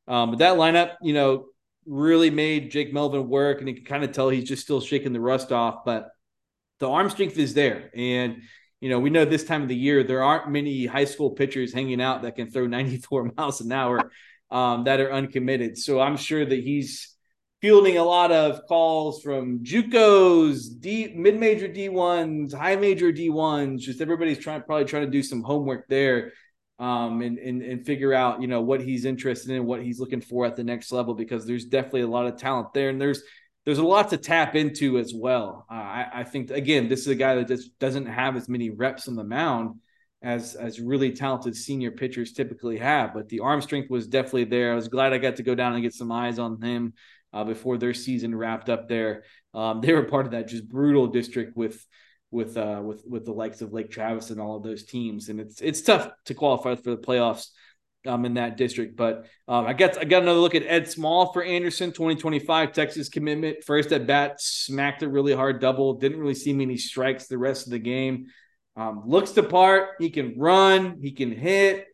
[0.08, 1.46] Um, but that lineup, you know,
[1.86, 5.12] really made Jake Melvin work, and you can kind of tell he's just still shaking
[5.12, 5.84] the rust off.
[5.84, 6.10] But
[6.80, 8.42] the arm strength is there, and
[8.80, 11.72] you know we know this time of the year there aren't many high school pitchers
[11.72, 14.10] hanging out that can throw 94 miles an hour
[14.50, 15.78] um, that are uncommitted.
[15.78, 17.14] So I'm sure that he's
[17.60, 23.78] fielding a lot of calls from JUCOs, D mid-major D1s, high major D1s.
[23.78, 26.32] Just everybody's trying probably trying to do some homework there
[26.82, 30.20] um, and, and and figure out you know what he's interested in, what he's looking
[30.20, 33.22] for at the next level because there's definitely a lot of talent there, and there's
[33.64, 35.64] there's a lot to tap into as well.
[35.70, 38.70] Uh, I, I think again, this is a guy that just doesn't have as many
[38.70, 39.76] reps on the mound
[40.22, 43.14] as as really talented senior pitchers typically have.
[43.14, 44.72] But the arm strength was definitely there.
[44.72, 46.94] I was glad I got to go down and get some eyes on him
[47.32, 49.22] uh, before their season wrapped up there.
[49.54, 51.86] Um, they were part of that just brutal district with
[52.32, 55.38] with uh, with with the likes of Lake Travis and all of those teams, and
[55.38, 57.48] it's it's tough to qualify for the playoffs
[58.06, 58.96] um, in that district.
[58.96, 63.08] But um, I got I got another look at Ed Small for Anderson 2025 Texas
[63.10, 63.62] commitment.
[63.64, 65.94] First at bat, smacked it really hard, double.
[65.94, 68.26] Didn't really see many strikes the rest of the game.
[68.76, 69.90] Um, looks the part.
[70.00, 70.98] He can run.
[71.00, 71.86] He can hit.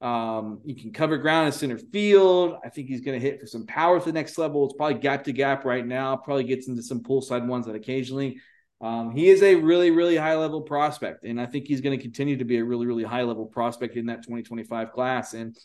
[0.00, 2.56] Um, you can cover ground in center field.
[2.64, 4.64] I think he's going to hit for some power to the next level.
[4.64, 6.16] It's probably gap to gap right now.
[6.16, 8.40] Probably gets into some pull side ones that occasionally.
[8.80, 12.02] Um, he is a really, really high level prospect, and I think he's going to
[12.02, 15.34] continue to be a really, really high level prospect in that 2025 class.
[15.34, 15.56] And,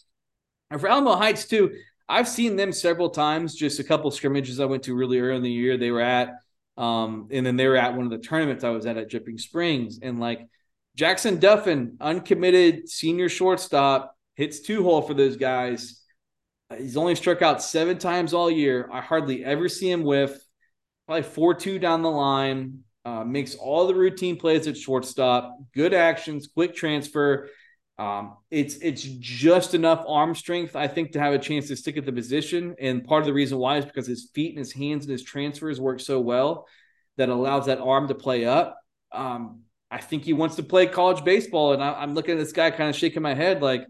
[0.78, 1.76] for Alamo Heights too,
[2.08, 3.56] I've seen them several times.
[3.56, 5.78] Just a couple scrimmages I went to really early in the year.
[5.78, 6.30] They were at,
[6.78, 9.40] um, and then they were at one of the tournaments I was at at Dripping
[9.40, 10.48] Springs, and like
[10.96, 16.02] Jackson Duffin, uncommitted senior shortstop hits two hole for those guys.
[16.78, 18.90] He's only struck out seven times all year.
[18.92, 20.38] I hardly ever see him whiff.
[21.08, 22.84] Probably 4 2 down the line.
[23.10, 25.58] Uh, makes all the routine plays at shortstop.
[25.74, 27.50] Good actions, quick transfer.
[27.98, 31.98] Um, it's it's just enough arm strength, I think, to have a chance to stick
[31.98, 32.76] at the position.
[32.80, 35.24] And part of the reason why is because his feet and his hands and his
[35.24, 36.68] transfers work so well
[37.18, 38.78] that allows that arm to play up.
[39.12, 42.52] Um, I think he wants to play college baseball, and I, am looking at this
[42.52, 43.88] guy, kind of shaking my head, like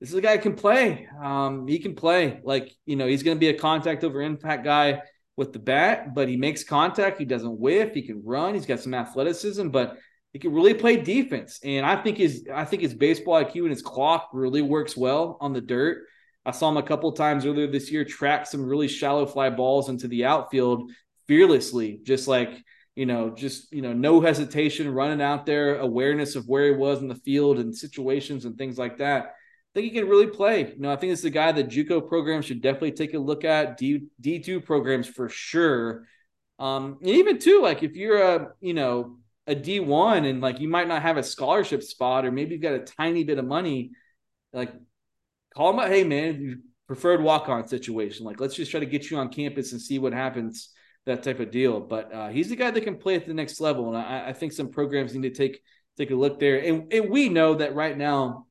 [0.00, 1.06] this is a guy who can play.
[1.22, 2.40] Um, he can play.
[2.42, 5.02] Like, you know, he's going to be a contact over impact guy
[5.38, 7.16] with the bat, but he makes contact.
[7.16, 7.94] He doesn't whiff.
[7.94, 8.54] He can run.
[8.54, 9.96] He's got some athleticism, but
[10.32, 11.60] he can really play defense.
[11.62, 15.38] And I think his I think his baseball IQ and his clock really works well
[15.40, 16.04] on the dirt.
[16.44, 19.88] I saw him a couple times earlier this year track some really shallow fly balls
[19.88, 20.90] into the outfield
[21.28, 22.50] fearlessly, just like
[22.96, 27.00] you know, just you know, no hesitation, running out there, awareness of where he was
[27.00, 29.34] in the field and situations and things like that
[29.78, 30.72] think he can really play.
[30.72, 33.44] You know, I think it's a guy that JUCO programs should definitely take a look
[33.44, 33.76] at.
[33.76, 36.06] D D two programs for sure.
[36.58, 40.58] Um, and even too, like if you're a you know a D one and like
[40.58, 43.44] you might not have a scholarship spot or maybe you've got a tiny bit of
[43.44, 43.92] money,
[44.52, 44.72] like
[45.54, 45.88] call him up.
[45.88, 48.26] Hey man, preferred walk on situation.
[48.26, 50.70] Like let's just try to get you on campus and see what happens.
[51.06, 51.80] That type of deal.
[51.80, 54.32] But uh, he's the guy that can play at the next level, and I, I
[54.34, 55.62] think some programs need to take
[55.96, 56.58] take a look there.
[56.58, 58.47] And, and we know that right now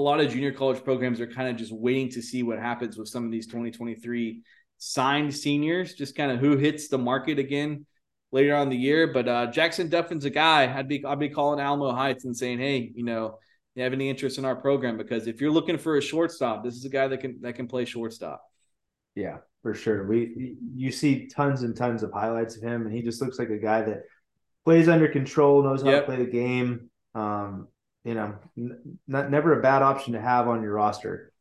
[0.00, 2.96] a lot of junior college programs are kind of just waiting to see what happens
[2.96, 4.42] with some of these 2023
[4.78, 7.84] signed seniors, just kind of who hits the market again
[8.32, 9.12] later on the year.
[9.12, 12.58] But uh, Jackson Duffin's a guy I'd be I'd be calling Alamo Heights and saying,
[12.58, 13.38] hey, you know,
[13.74, 14.96] you have any interest in our program?
[14.96, 17.68] Because if you're looking for a shortstop, this is a guy that can that can
[17.68, 18.42] play shortstop.
[19.14, 20.06] Yeah, for sure.
[20.06, 23.50] We you see tons and tons of highlights of him, and he just looks like
[23.50, 24.04] a guy that
[24.64, 26.06] plays under control, knows how yep.
[26.06, 26.90] to play the game.
[27.14, 27.68] Um,
[28.04, 31.32] you know, n- not never a bad option to have on your roster.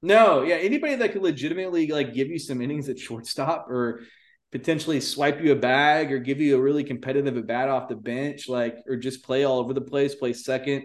[0.00, 4.02] No, yeah, anybody that could legitimately like give you some innings at shortstop or
[4.52, 7.96] potentially swipe you a bag or give you a really competitive at bat off the
[7.96, 10.84] bench, like or just play all over the place, play second.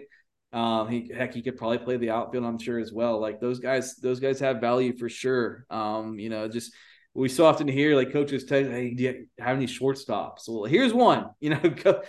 [0.52, 3.20] Um, he heck, he could probably play the outfield, I'm sure as well.
[3.20, 5.66] Like those guys, those guys have value for sure.
[5.70, 6.72] Um, you know, just
[7.14, 10.92] we so often hear like coaches tell, "Hey, do you have any shortstops?" Well, here's
[10.92, 11.30] one.
[11.40, 12.02] You know, go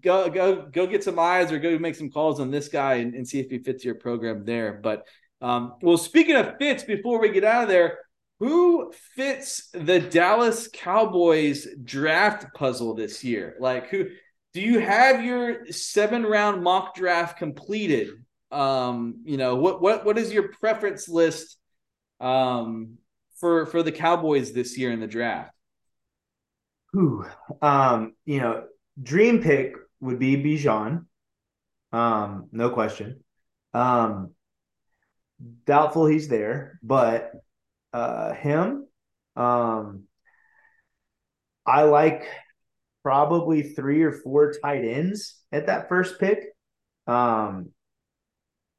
[0.00, 3.14] go go go get some eyes or go make some calls on this guy and,
[3.14, 4.80] and see if he fits your program there.
[4.82, 5.06] But
[5.40, 7.98] um, well, speaking of fits, before we get out of there,
[8.38, 13.56] who fits the Dallas Cowboys draft puzzle this year?
[13.58, 14.06] Like who?
[14.54, 18.10] Do you have your seven round mock draft completed?
[18.50, 21.56] Um, you know what what what is your preference list?
[22.20, 22.98] Um,
[23.42, 25.52] for for the Cowboys this year in the draft?
[26.92, 27.26] Who,
[27.60, 28.64] um, you know,
[29.02, 31.06] dream pick would be Bijan,
[31.92, 33.24] um, no question.
[33.74, 34.34] Um,
[35.66, 37.32] doubtful he's there, but
[37.92, 38.86] uh, him,
[39.34, 40.04] um,
[41.66, 42.28] I like
[43.02, 46.44] probably three or four tight ends at that first pick.
[47.08, 47.70] Um,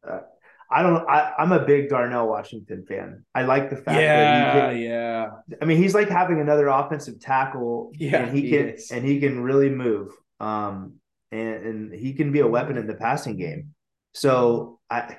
[0.08, 0.21] uh,
[0.73, 1.07] I don't.
[1.07, 3.23] I, am a big Darnell Washington fan.
[3.36, 5.29] I like the fact yeah, that he can, yeah.
[5.62, 7.91] I mean, he's like having another offensive tackle.
[7.97, 8.91] Yeah, and he, he can is.
[8.91, 10.12] and he can really move.
[10.39, 10.95] Um,
[11.31, 13.73] and and he can be a weapon in the passing game.
[14.13, 15.17] So I,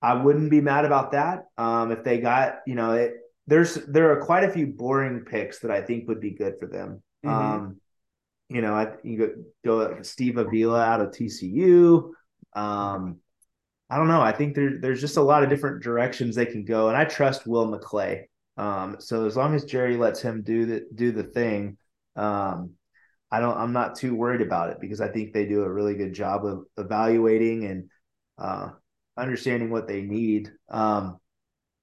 [0.00, 1.46] I wouldn't be mad about that.
[1.58, 3.14] Um, if they got you know it,
[3.46, 6.66] there's there are quite a few boring picks that I think would be good for
[6.66, 7.02] them.
[7.24, 7.28] Mm-hmm.
[7.28, 7.80] Um,
[8.48, 12.12] you know, I you go, go Steve Avila out of TCU.
[12.54, 13.18] Um,
[13.88, 14.20] I don't know.
[14.20, 17.04] I think there, there's just a lot of different directions they can go, and I
[17.04, 18.24] trust Will McClay.
[18.56, 21.76] Um, so as long as Jerry lets him do the do the thing,
[22.16, 22.72] um,
[23.30, 23.56] I don't.
[23.56, 26.44] I'm not too worried about it because I think they do a really good job
[26.44, 27.90] of evaluating and
[28.38, 28.70] uh,
[29.16, 30.50] understanding what they need.
[30.68, 31.18] Um,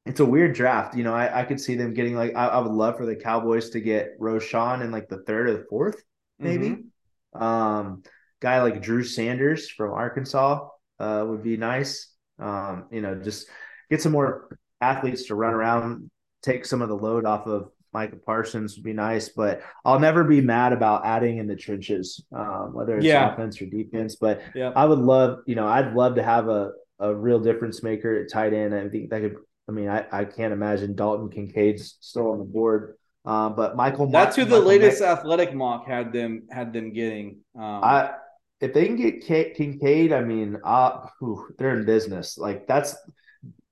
[0.06, 0.96] it's a weird draft.
[0.96, 3.16] You know, I, I could see them getting like I, I, would love for the
[3.16, 6.04] Cowboys to get Roschon in like the third or the fourth,
[6.40, 6.70] maybe.
[6.70, 7.44] Mm-hmm.
[7.44, 8.04] Um,
[8.42, 10.68] guy like Drew Sanders from Arkansas
[11.04, 12.10] uh, would be nice.
[12.40, 13.48] Um, you know, just
[13.90, 16.10] get some more athletes to run around,
[16.42, 19.30] take some of the load off of Micah Parsons would be nice.
[19.30, 23.34] But I'll never be mad about adding in the trenches, um, whether it's yeah.
[23.34, 24.16] offense or defense.
[24.16, 24.72] But yeah.
[24.76, 28.32] I would love, you know, I'd love to have a a real difference maker at
[28.32, 28.74] tight end.
[28.74, 29.36] I think that could.
[29.68, 32.96] I mean, I, I can't imagine Dalton Kincaid's still on the board.
[33.26, 37.40] Uh, but Michael, that's who the Michael latest athletic mock had them had them getting.
[37.56, 38.16] Um, I
[38.64, 42.38] if they can get K- Kincaid, I mean, uh, whew, they're in business.
[42.38, 42.96] Like that's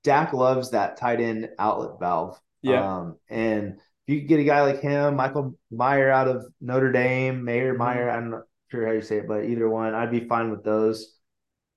[0.03, 2.37] Dak loves that tight end outlet valve.
[2.61, 2.97] Yeah.
[2.97, 6.91] Um, and if you could get a guy like him, Michael Meyer out of Notre
[6.91, 7.77] Dame, Mayer, mm-hmm.
[7.79, 10.65] Meyer, I'm not sure how you say it, but either one, I'd be fine with
[10.65, 11.17] those.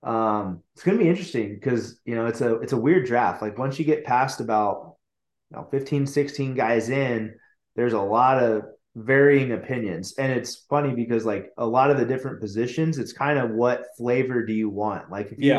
[0.03, 3.43] Um, it's going to be interesting because you know it's a it's a weird draft.
[3.43, 4.97] Like once you get past about
[5.53, 7.37] you know 15, 16 guys in,
[7.77, 10.15] there's a lot of varying opinions.
[10.19, 13.87] And it's funny because like a lot of the different positions it's kind of what
[13.97, 15.11] flavor do you want?
[15.11, 15.51] Like if you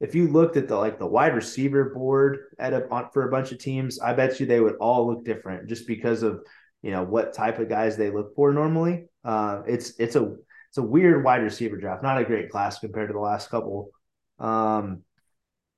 [0.00, 3.30] if you looked at the like the wide receiver board at a on, for a
[3.32, 6.40] bunch of teams i bet you they would all look different just because of
[6.82, 9.06] you know what type of guys they look for normally.
[9.24, 10.34] Uh it's it's a
[10.68, 13.90] it's a weird wide receiver draft not a great class compared to the last couple.
[14.38, 15.02] Um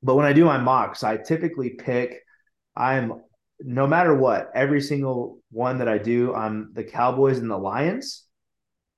[0.03, 2.23] but when i do my mocks i typically pick
[2.77, 3.21] i'm
[3.63, 8.25] no matter what, every single one that I do, I'm the Cowboys and the Lions.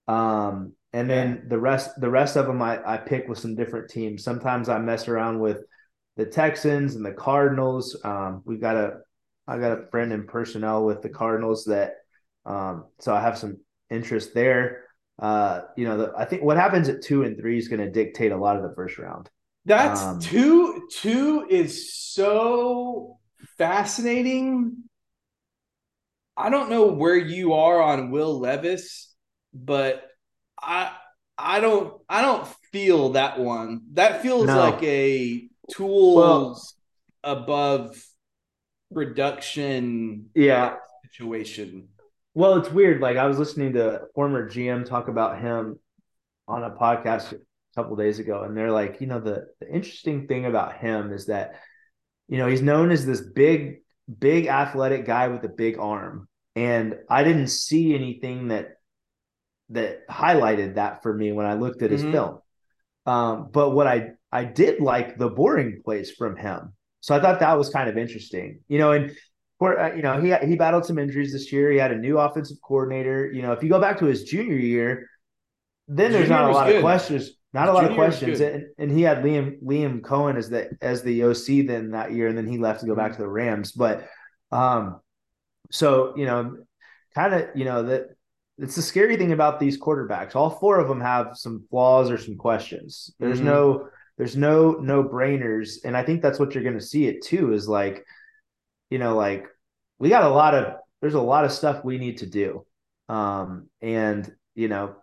[0.08, 3.90] Um, and then the rest, the rest of them, I, I pick with some different
[3.90, 4.24] teams.
[4.24, 5.62] Sometimes I mess around with
[6.16, 7.98] the Texans and the Cardinals.
[8.04, 8.98] Um, we got a,
[9.46, 11.94] I got a friend in personnel with the Cardinals that,
[12.44, 13.58] um, so I have some
[13.90, 14.84] interest there.
[15.18, 17.90] Uh, you know, the, I think what happens at two and three is going to
[17.90, 19.30] dictate a lot of the first round.
[19.64, 20.88] That's um, two.
[20.90, 23.18] Two is so
[23.58, 24.84] fascinating.
[26.36, 29.14] I don't know where you are on Will Levis,
[29.52, 30.08] but
[30.60, 30.92] I
[31.36, 33.82] I don't I don't feel that one.
[33.92, 34.58] That feels no.
[34.58, 36.74] like a tools
[37.22, 38.02] well, above
[38.92, 41.88] production yeah situation.
[42.34, 43.00] Well, it's weird.
[43.00, 45.78] Like I was listening to former GM talk about him
[46.48, 47.38] on a podcast a
[47.74, 51.26] couple days ago, and they're like, you know, the, the interesting thing about him is
[51.26, 51.56] that
[52.32, 53.82] you know, he's known as this big,
[54.18, 56.30] big athletic guy with a big arm.
[56.56, 58.78] And I didn't see anything that
[59.68, 62.12] that highlighted that for me when I looked at his mm-hmm.
[62.12, 62.38] film.
[63.04, 66.72] Um, but what I I did like the boring plays from him.
[67.00, 68.60] So I thought that was kind of interesting.
[68.66, 69.12] You know, and
[69.58, 71.70] for uh, you know, he he battled some injuries this year.
[71.70, 73.30] He had a new offensive coordinator.
[73.30, 75.06] You know, if you go back to his junior year,
[75.86, 76.76] then there's not a lot good.
[76.76, 77.32] of questions.
[77.54, 81.02] Not a lot of questions, and, and he had Liam Liam Coen as the as
[81.02, 83.72] the OC then that year, and then he left to go back to the Rams.
[83.72, 84.08] But
[84.50, 85.00] um,
[85.70, 86.56] so you know,
[87.14, 88.16] kind of you know that
[88.56, 90.34] it's the scary thing about these quarterbacks.
[90.34, 93.14] All four of them have some flaws or some questions.
[93.18, 93.48] There's mm-hmm.
[93.48, 97.22] no there's no no brainers, and I think that's what you're going to see it
[97.22, 97.52] too.
[97.52, 98.04] Is like,
[98.88, 99.46] you know, like
[99.98, 102.64] we got a lot of there's a lot of stuff we need to do.
[103.08, 104.96] Um, and you know,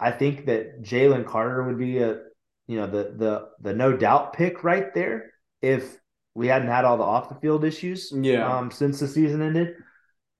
[0.00, 2.22] I think that Jalen Carter would be a
[2.66, 5.98] you know the the the no doubt pick right there if
[6.34, 9.74] we hadn't had all the off the field issues yeah um, since the season ended.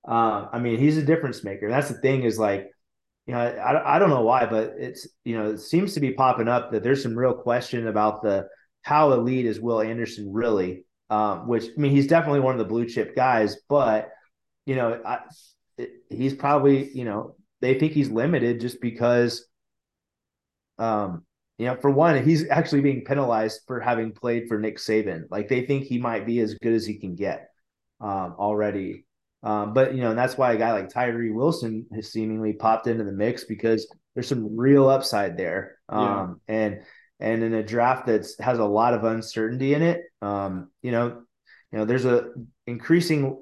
[0.09, 1.69] Uh, I mean, he's a difference maker.
[1.69, 2.71] That's the thing is like,
[3.27, 6.13] you know, I, I don't know why, but it's you know it seems to be
[6.13, 8.49] popping up that there's some real question about the
[8.83, 10.85] how elite is Will Anderson really.
[11.11, 14.11] Um, which I mean, he's definitely one of the blue chip guys, but
[14.65, 15.19] you know, I,
[15.77, 19.45] it, he's probably you know they think he's limited just because
[20.81, 21.25] um
[21.61, 25.25] you know, for one, he's actually being penalized for having played for Nick Saban.
[25.31, 27.51] Like they think he might be as good as he can get
[28.01, 29.05] um, already.
[29.43, 32.87] Um, but you know, and that's why a guy like Tyree Wilson has seemingly popped
[32.87, 35.77] into the mix because there's some real upside there.
[35.91, 36.55] Um, yeah.
[36.55, 36.81] and
[37.21, 41.23] and in a draft that has a lot of uncertainty in it, um, you know,
[41.73, 42.31] you know, there's a
[42.67, 43.39] increasing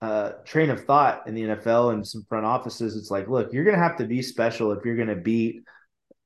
[0.00, 2.96] uh, train of thought in the NFL and some front offices.
[2.96, 5.64] It's like, look, you're going to have to be special if you're going to beat,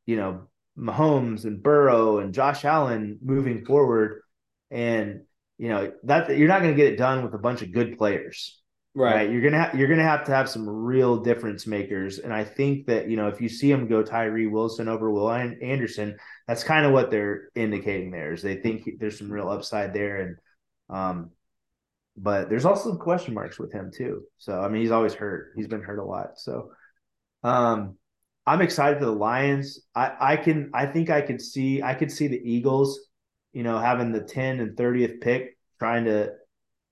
[0.06, 0.46] you know,
[0.78, 4.22] Mahomes and Burrow and Josh Allen moving forward.
[4.70, 5.22] And
[5.58, 7.98] you know that you're not going to get it done with a bunch of good
[7.98, 8.60] players,
[8.94, 9.14] right?
[9.14, 9.30] right?
[9.30, 12.18] You're gonna ha- you're gonna have to have some real difference makers.
[12.18, 15.30] And I think that you know if you see them go Tyree Wilson over Will
[15.30, 16.16] Anderson,
[16.48, 18.32] that's kind of what they're indicating there.
[18.32, 20.36] Is they think there's some real upside there, and
[20.88, 21.30] um,
[22.16, 24.22] but there's also some question marks with him too.
[24.38, 25.52] So I mean, he's always hurt.
[25.54, 26.38] He's been hurt a lot.
[26.38, 26.72] So
[27.42, 27.96] um,
[28.46, 29.80] I'm excited for the Lions.
[29.94, 32.98] I, I can I think I can see I could see the Eagles,
[33.52, 36.32] you know, having the 10 and 30th pick, trying to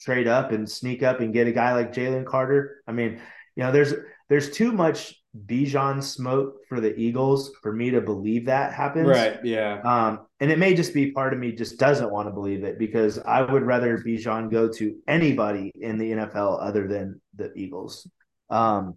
[0.00, 2.82] trade up and sneak up and get a guy like Jalen Carter.
[2.86, 3.20] I mean,
[3.56, 3.94] you know, there's
[4.28, 9.08] there's too much Bijan smoke for the Eagles for me to believe that happens.
[9.08, 9.38] Right.
[9.44, 9.80] Yeah.
[9.84, 12.78] Um, and it may just be part of me just doesn't want to believe it
[12.78, 18.08] because I would rather Bijan go to anybody in the NFL other than the Eagles.
[18.50, 18.94] Um,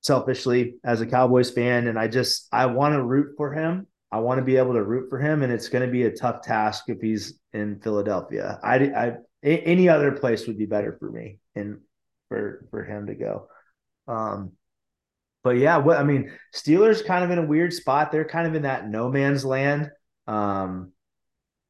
[0.00, 3.86] selfishly as a Cowboys fan, and I just I want to root for him.
[4.10, 6.14] I want to be able to root for him, and it's going to be a
[6.14, 8.58] tough task if he's in Philadelphia.
[8.62, 11.80] I, I any other place would be better for me and
[12.28, 13.48] for for him to go.
[14.06, 14.52] Um,
[15.44, 18.10] but yeah, what I mean, Steelers kind of in a weird spot.
[18.10, 19.90] They're kind of in that no man's land.
[20.26, 20.92] Um,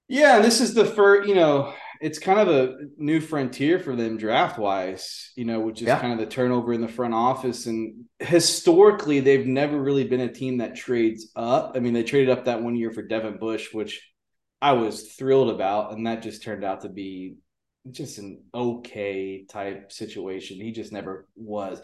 [0.08, 4.16] yeah, this is the first, you know, it's kind of a new frontier for them
[4.16, 5.98] draft wise, you know, which is yeah.
[5.98, 7.66] kind of the turnover in the front office.
[7.66, 11.72] And historically, they've never really been a team that trades up.
[11.74, 14.00] I mean, they traded up that one year for Devin Bush, which
[14.60, 15.92] I was thrilled about.
[15.92, 17.36] And that just turned out to be
[17.90, 20.60] just an okay type situation.
[20.60, 21.80] He just never was.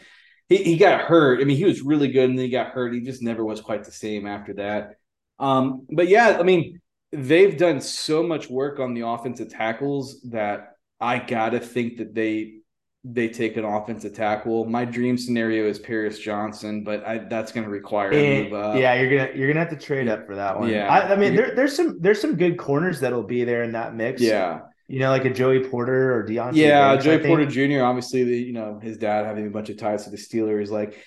[0.49, 1.41] He, he got hurt.
[1.41, 2.95] I mean, he was really good and then he got hurt.
[2.95, 4.97] He just never was quite the same after that.
[5.39, 6.81] Um, but yeah, I mean,
[7.15, 12.61] they've done so much work on the offensive tackles that I gotta think that they
[13.05, 14.65] they take an offensive tackle.
[14.65, 18.55] My dream scenario is Paris Johnson, but I, that's going to require a eh, move
[18.55, 18.77] up.
[18.79, 20.71] Yeah, you're gonna you're gonna have to trade up for that one.
[20.71, 23.73] Yeah, I, I mean there, there's some there's some good corners that'll be there in
[23.73, 24.23] that mix.
[24.23, 26.55] Yeah, you know, like a Joey Porter or Deonte.
[26.55, 27.85] Yeah, Joey Porter Jr.
[27.85, 30.71] Obviously, the, you know his dad having a bunch of ties to the Steelers.
[30.71, 30.99] Like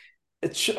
[0.41, 0.69] it's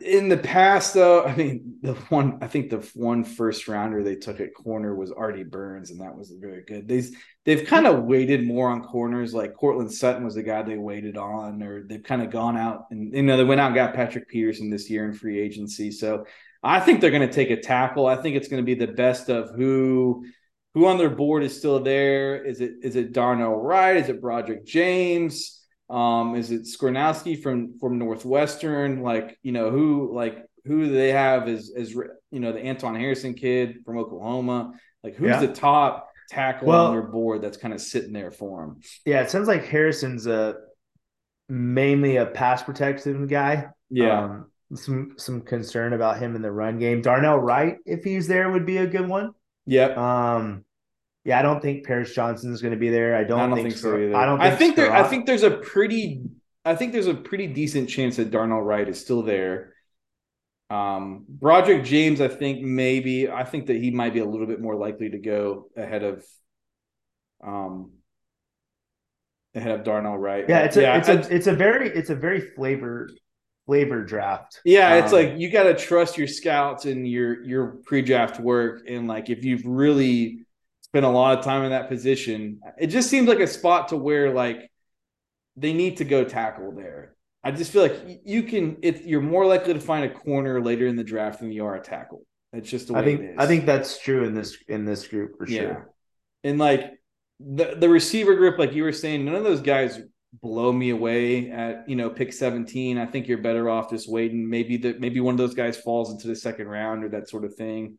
[0.00, 4.14] in the past, though, I mean, the one I think the one first rounder they
[4.14, 6.88] took at corner was Artie Burns, and that was very good.
[6.88, 7.10] They've
[7.44, 9.34] they've kind of waited more on corners.
[9.34, 12.86] Like Courtland Sutton was the guy they waited on, or they've kind of gone out
[12.90, 15.90] and you know they went out and got Patrick Peterson this year in free agency.
[15.90, 16.24] So
[16.62, 18.06] I think they're going to take a tackle.
[18.06, 20.24] I think it's going to be the best of who
[20.72, 22.42] who on their board is still there.
[22.42, 23.98] Is it is it Darnell Wright?
[23.98, 25.57] Is it Broderick James?
[25.90, 29.02] Um, is it Skoronski from from Northwestern?
[29.02, 31.94] Like, you know, who like who do they have is is
[32.30, 34.72] you know the Anton Harrison kid from Oklahoma?
[35.02, 35.40] Like, who's yeah.
[35.40, 38.80] the top tackle well, on their board that's kind of sitting there for him?
[39.06, 40.56] Yeah, it sounds like Harrison's a
[41.48, 43.68] mainly a pass protective guy.
[43.90, 44.24] Yeah.
[44.24, 47.00] Um, some some concern about him in the run game.
[47.00, 49.32] Darnell Wright, if he's there, would be a good one.
[49.66, 49.96] Yep.
[49.96, 50.64] Um,
[51.28, 53.14] yeah, I don't think Paris Johnson is going to be there.
[53.14, 54.16] I don't, I don't think, think, so either.
[54.16, 54.38] I don't.
[54.38, 54.92] Think I think there.
[54.92, 56.22] I think there's a pretty.
[56.64, 59.74] I think there's a pretty decent chance that Darnell Wright is still there.
[60.70, 63.28] Um, Broderick James, I think maybe.
[63.28, 66.24] I think that he might be a little bit more likely to go ahead of.
[67.46, 67.92] Um,
[69.54, 70.46] ahead of Darnell Wright.
[70.48, 73.10] Yeah, it's a yeah, it's I, a it's a very it's a very flavor
[73.66, 74.62] flavor draft.
[74.64, 78.84] Yeah, um, it's like you got to trust your scouts and your your pre-draft work,
[78.88, 80.46] and like if you've really
[80.90, 82.60] spent a lot of time in that position.
[82.78, 84.70] It just seems like a spot to where like
[85.56, 87.14] they need to go tackle there.
[87.44, 88.78] I just feel like you can.
[88.82, 91.76] It, you're more likely to find a corner later in the draft than you are
[91.76, 92.22] a tackle.
[92.52, 93.36] It's just the way I think, it is.
[93.38, 95.60] I think that's true in this in this group for yeah.
[95.60, 95.94] sure.
[96.42, 96.92] And like
[97.38, 100.00] the the receiver group, like you were saying, none of those guys
[100.42, 104.48] blow me away at you know pick 17 i think you're better off just waiting
[104.48, 107.46] maybe that maybe one of those guys falls into the second round or that sort
[107.46, 107.96] of thing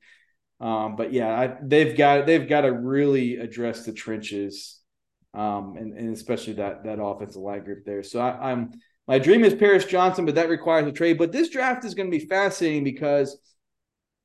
[0.59, 4.79] um, but yeah I, they've got they've got to really address the trenches
[5.33, 8.71] um, and, and especially that that offensive line group there so I, i'm
[9.07, 12.11] my dream is paris johnson but that requires a trade but this draft is going
[12.11, 13.37] to be fascinating because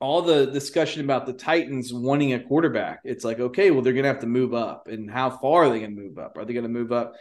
[0.00, 4.02] all the discussion about the Titans wanting a quarterback, it's like, okay, well, they're going
[4.02, 4.86] to have to move up.
[4.86, 6.36] And how far are they going to move up?
[6.36, 7.14] Are they going to move up?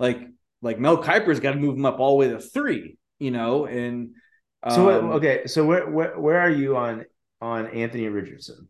[0.00, 0.20] Like,
[0.60, 3.66] like Mel Kiper's got to move them up all the way to three, you know?
[3.66, 4.14] And
[4.62, 5.46] um, so, okay.
[5.46, 7.04] So where, where, where are you on,
[7.40, 8.68] on Anthony Richardson?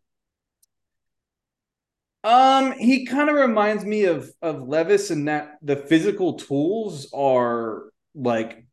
[2.23, 7.83] Um, he kind of reminds me of, of Levis in that the physical tools are
[8.15, 8.65] like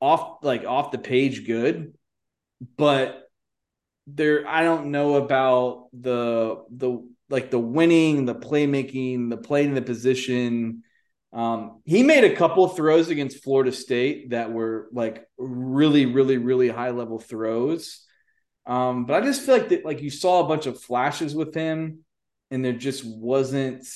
[0.00, 1.94] off, like off the page good,
[2.76, 3.28] but
[4.06, 9.82] there I don't know about the the like the winning, the playmaking, the playing the
[9.82, 10.84] position.
[11.32, 16.68] Um, he made a couple throws against Florida State that were like really, really, really
[16.68, 18.05] high level throws.
[18.66, 21.54] Um, but I just feel like that, like you saw a bunch of flashes with
[21.54, 22.00] him,
[22.50, 23.86] and there just wasn't.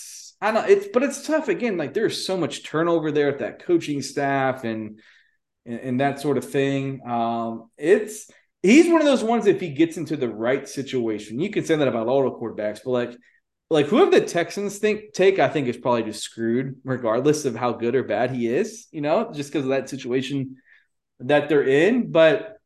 [0.40, 0.62] I don't.
[0.62, 1.76] Know, it's but it's tough again.
[1.76, 5.00] Like there's so much turnover there at that coaching staff and
[5.66, 7.00] and, and that sort of thing.
[7.06, 8.30] Um, it's
[8.62, 11.40] he's one of those ones if he gets into the right situation.
[11.40, 13.16] You can say that about all the quarterbacks, but like
[13.70, 17.72] like whoever the Texans think take, I think is probably just screwed, regardless of how
[17.72, 20.56] good or bad he is, you know, just because of that situation
[21.20, 22.10] that they're in.
[22.10, 22.59] But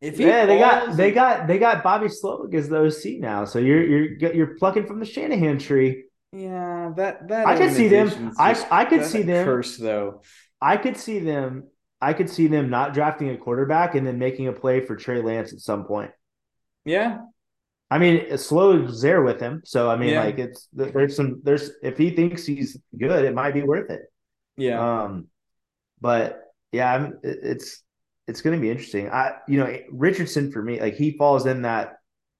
[0.00, 3.58] if yeah, they got they got they got Bobby Slowik as the OC now, so
[3.58, 6.04] you're you're you're plucking from the Shanahan tree.
[6.32, 8.32] Yeah, that that I could see them.
[8.38, 10.22] I I could see them curse though.
[10.60, 11.64] I could see them
[12.00, 15.20] I could see them not drafting a quarterback and then making a play for Trey
[15.20, 16.12] Lance at some point.
[16.84, 17.18] Yeah.
[17.90, 19.62] I mean, Slow is there with him.
[19.64, 20.24] So, I mean, yeah.
[20.24, 24.02] like, it's there's some, there's, if he thinks he's good, it might be worth it.
[24.56, 25.02] Yeah.
[25.02, 25.28] Um,
[26.00, 26.40] but
[26.70, 27.82] yeah, I'm, it's,
[28.28, 29.10] it's going to be interesting.
[29.10, 31.96] I, you know, Richardson for me, like, he falls in that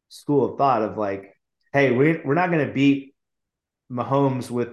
[0.09, 1.35] school of thought of like,
[1.73, 3.15] hey, we, we're not going to beat
[3.91, 4.69] Mahomes with,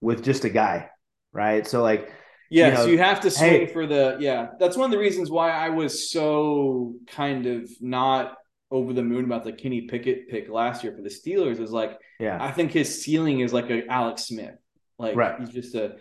[0.00, 0.88] with just a guy.
[1.32, 1.66] Right.
[1.66, 2.10] So, like,
[2.52, 4.48] Yes, you, know, you have to swing hey, for the yeah.
[4.60, 8.36] That's one of the reasons why I was so kind of not
[8.70, 11.60] over the moon about the Kenny Pickett pick last year for the Steelers.
[11.60, 14.56] Is like, yeah, I think his ceiling is like a Alex Smith.
[14.98, 15.40] Like right.
[15.40, 15.96] he's just a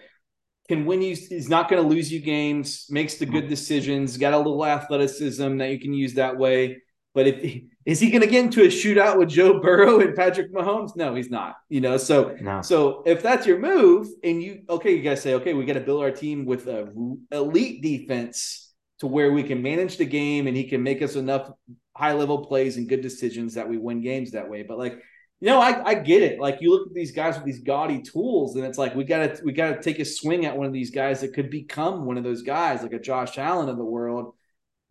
[0.72, 1.15] can win you.
[1.15, 2.86] He's not going to lose you games.
[2.89, 3.49] Makes the good mm-hmm.
[3.49, 4.17] decisions.
[4.17, 6.82] Got a little athleticism that you can use that way.
[7.13, 10.53] But if is he going to get into a shootout with Joe Burrow and Patrick
[10.53, 10.95] Mahomes?
[10.95, 11.55] No, he's not.
[11.67, 12.61] You know, so no.
[12.61, 15.82] so if that's your move, and you okay, you guys say, okay, we got to
[15.82, 16.89] build our team with a
[17.34, 21.51] elite defense to where we can manage the game, and he can make us enough
[21.97, 24.63] high level plays and good decisions that we win games that way.
[24.63, 25.01] But like,
[25.42, 26.39] you know, I, I get it.
[26.39, 29.42] Like you look at these guys with these gaudy tools, and it's like we gotta
[29.44, 32.24] we gotta take a swing at one of these guys that could become one of
[32.24, 34.34] those guys, like a Josh Allen of the world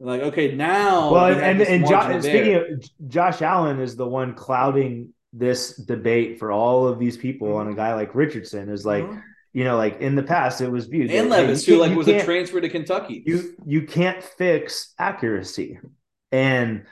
[0.00, 1.12] like, okay, now.
[1.12, 6.50] Well, and, and, and speaking of Josh Allen is the one clouding this debate for
[6.50, 7.68] all of these people mm-hmm.
[7.68, 9.18] on a guy like Richardson is like, mm-hmm.
[9.52, 12.08] you know, like in the past it was viewed and that, Levis, who like was
[12.08, 13.22] a transfer to Kentucky.
[13.26, 15.78] You you can't fix accuracy,
[16.32, 16.86] and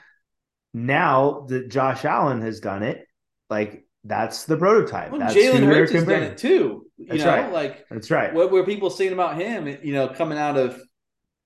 [0.71, 3.07] now that Josh Allen has done it,
[3.49, 5.11] like that's the prototype.
[5.11, 6.87] Well, Jalen Hurts has done it too.
[6.97, 7.51] You that's know, right.
[7.51, 8.33] like that's right.
[8.33, 9.67] What were people saying about him?
[9.67, 10.81] You know, coming out of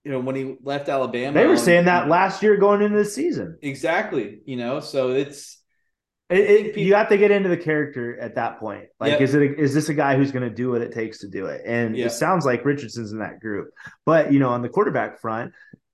[0.03, 1.39] you know, when he left Alabama.
[1.39, 3.57] They were saying that last year going into the season.
[3.61, 4.41] Exactly.
[4.45, 5.61] You know, so it's
[6.29, 8.85] it, it, people, you have to get into the character at that point.
[8.99, 9.21] Like, yep.
[9.21, 11.29] is it a, is this a guy who's going to do what it takes to
[11.29, 11.61] do it?
[11.65, 12.07] And yep.
[12.07, 13.69] it sounds like Richardson's in that group.
[14.05, 15.53] But you know, on the quarterback front,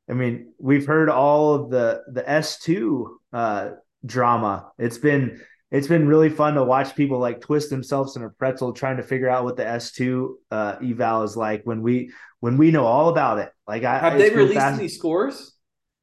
[0.10, 3.72] I mean, we've heard all of the the S two uh,
[4.06, 4.72] drama.
[4.80, 5.40] It's been
[5.72, 9.04] it's been really fun to watch people like twist themselves in a pretzel trying to
[9.04, 13.10] figure out what the S2 uh, eval is like when we when we know all
[13.10, 13.52] about it.
[13.68, 14.80] Like I have they released fast.
[14.80, 15.56] any scores?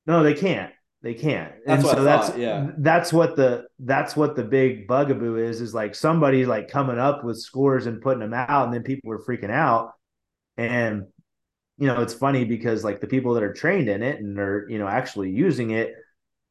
[0.07, 0.73] No, they can't.
[1.03, 1.53] They can't.
[1.67, 2.71] That's and what so that's yeah.
[2.79, 5.61] That's what the that's what the big bugaboo is.
[5.61, 9.12] Is like somebody like coming up with scores and putting them out, and then people
[9.12, 9.93] are freaking out.
[10.57, 11.07] And
[11.79, 14.67] you know, it's funny because like the people that are trained in it and are
[14.69, 15.93] you know actually using it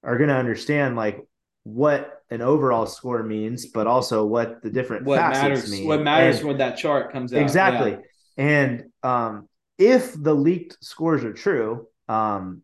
[0.04, 1.20] are going to understand like
[1.64, 5.88] what an overall score means, but also what the different what matters, mean.
[5.88, 7.42] What matters and when that chart comes out.
[7.42, 7.92] Exactly.
[7.92, 7.98] Yeah.
[8.38, 12.62] And um, if the leaked scores are true, um,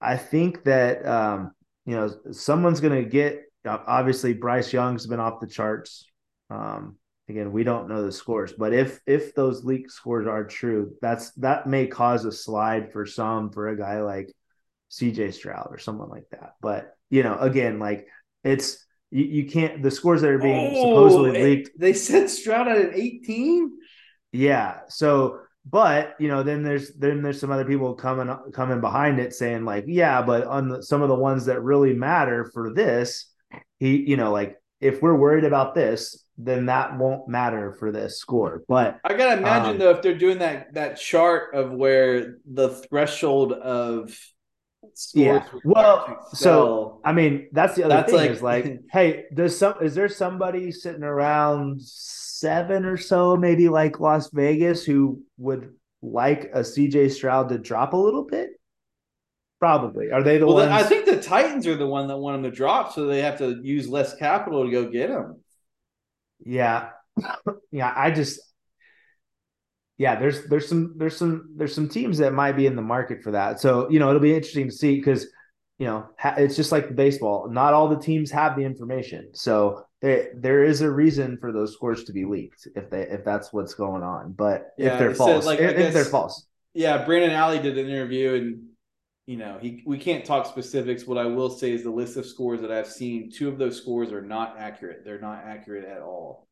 [0.00, 1.52] I think that um,
[1.86, 3.42] you know someone's going to get.
[3.66, 6.06] Obviously, Bryce Young's been off the charts.
[6.50, 6.98] Um,
[7.30, 11.30] again, we don't know the scores, but if if those leaked scores are true, that's
[11.32, 14.30] that may cause a slide for some for a guy like
[14.90, 15.30] C.J.
[15.30, 16.54] Stroud or someone like that.
[16.60, 18.06] But you know, again, like
[18.44, 21.78] it's you, you can't the scores that are being oh, supposedly leaked.
[21.78, 23.70] They said Stroud at an 18.
[24.32, 24.80] Yeah.
[24.88, 29.34] So but you know, then there's then there's some other people coming coming behind it
[29.34, 33.30] saying like, yeah, but on the, some of the ones that really matter for this,
[33.78, 38.18] he, you know, like if we're worried about this, then that won't matter for this
[38.18, 38.62] score.
[38.68, 42.68] But I gotta imagine um, though, if they're doing that that chart of where the
[42.68, 44.14] threshold of
[45.14, 45.44] yeah.
[45.64, 49.74] Well, so I mean, that's the other that's thing like, is like, hey, does some
[49.82, 56.50] is there somebody sitting around seven or so, maybe like Las Vegas, who would like
[56.52, 58.50] a CJ Stroud to drop a little bit?
[59.60, 60.10] Probably.
[60.10, 60.70] Are they the well, ones?
[60.70, 63.38] I think the Titans are the one that want him to drop, so they have
[63.38, 65.40] to use less capital to go get him.
[66.44, 66.90] Yeah,
[67.70, 67.92] yeah.
[67.96, 68.40] I just,
[69.98, 70.18] yeah.
[70.18, 73.32] There's there's some there's some there's some teams that might be in the market for
[73.32, 73.60] that.
[73.60, 75.26] So you know it'll be interesting to see because
[75.78, 77.48] you know it's just like the baseball.
[77.50, 81.72] Not all the teams have the information, so there there is a reason for those
[81.72, 84.32] scores to be leaked if they if that's what's going on.
[84.32, 87.04] But yeah, if they're false, like, if, guess, if they're false, yeah.
[87.04, 88.68] Brandon Ally did an interview and
[89.26, 91.06] you know, he we can't talk specifics.
[91.06, 93.78] What I will say is the list of scores that I've seen, two of those
[93.78, 95.02] scores are not accurate.
[95.04, 96.46] They're not accurate at all.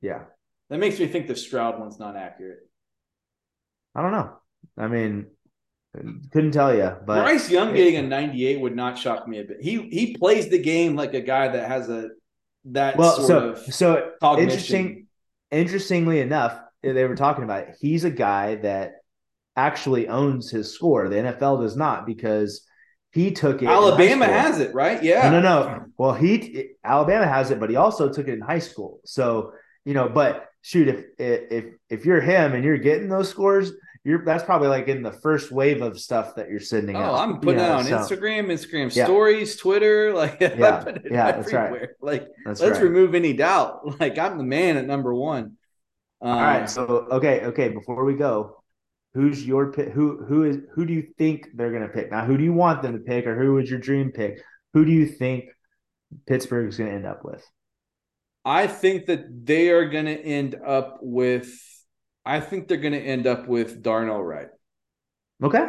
[0.00, 0.24] Yeah.
[0.68, 2.67] That makes me think the Stroud one's not accurate.
[3.98, 4.30] I don't know.
[4.76, 5.26] I mean,
[6.32, 6.94] couldn't tell you.
[7.04, 9.56] But Bryce Young getting a 98 would not shock me a bit.
[9.60, 12.10] He he plays the game like a guy that has a
[12.66, 14.50] that well, so so cognition.
[14.50, 15.04] interesting.
[15.50, 17.76] Interestingly enough, they were talking about it.
[17.80, 18.92] He's a guy that
[19.56, 21.08] actually owns his score.
[21.08, 22.68] The NFL does not because
[23.12, 23.66] he took it.
[23.66, 25.02] Alabama has it, right?
[25.02, 25.28] Yeah.
[25.30, 25.84] No, no, no.
[25.96, 29.00] Well, he Alabama has it, but he also took it in high school.
[29.04, 33.72] So you know, but shoot, if if if you're him and you're getting those scores,
[34.08, 37.14] you're that's probably like in the first wave of stuff that you're sending oh, out.
[37.16, 39.04] I'm putting it on so, Instagram, Instagram yeah.
[39.04, 41.88] stories, Twitter, like yeah, yeah, that's right.
[42.00, 42.84] Like that's let's right.
[42.84, 43.80] remove any doubt.
[44.00, 45.56] Like I'm the man at number one.
[46.20, 46.82] Um, All right, so
[47.12, 47.68] okay, okay.
[47.68, 48.58] Before we go,
[49.14, 49.88] Who's your pick?
[49.88, 52.10] Who who is who do you think they're going to pick?
[52.10, 54.42] Now, who do you want them to pick, or who was your dream pick?
[54.74, 55.46] Who do you think
[56.26, 57.44] Pittsburgh is going to end up with?
[58.44, 61.50] I think that they are going to end up with.
[62.28, 64.48] I think they're going to end up with Darnell Wright.
[65.42, 65.66] Okay.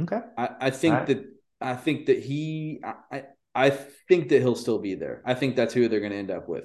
[0.00, 0.20] Okay.
[0.38, 1.06] I, I think right.
[1.06, 1.24] that
[1.60, 3.24] I think that he I
[3.54, 5.22] I think that he'll still be there.
[5.26, 6.64] I think that's who they're going to end up with.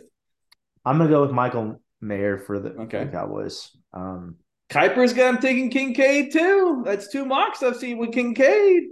[0.85, 3.03] I'm going to go with Michael Mayer for the, okay.
[3.03, 3.69] the Cowboys.
[3.93, 4.37] Um,
[4.69, 6.81] Kiper's got him taking Kincaid too.
[6.85, 8.83] That's two mocks I've seen with Kincaid.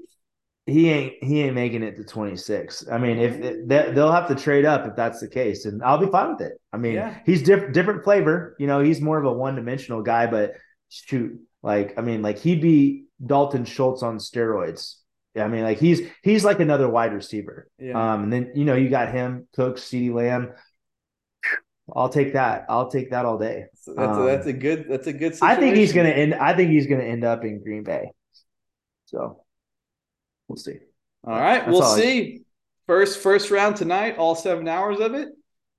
[0.70, 2.88] He ain't he ain't making it to 26.
[2.92, 5.98] I mean, if they, they'll have to trade up if that's the case, and I'll
[5.98, 6.54] be fine with it.
[6.72, 7.20] I mean, yeah.
[7.26, 8.56] he's different different flavor.
[8.60, 10.54] You know, he's more of a one dimensional guy, but
[10.90, 14.96] shoot, like I mean, like he'd be Dalton Schultz on steroids.
[15.38, 17.70] I mean, like he's he's like another wide receiver.
[17.78, 18.14] Yeah.
[18.14, 20.54] Um, and then you know you got him, Cook, CeeDee Lamb.
[21.96, 22.66] I'll take that.
[22.70, 23.66] I'll take that all day.
[23.76, 24.86] So that's, um, a, that's a good.
[24.90, 25.36] That's a good.
[25.36, 25.58] Situation.
[25.58, 26.36] I think he's gonna end.
[26.36, 28.12] I think he's gonna end up in Green Bay.
[29.06, 29.44] So
[30.50, 30.80] we'll see.
[31.24, 32.42] All right, that's we'll all see.
[32.88, 35.30] First first round tonight, all seven hours of it.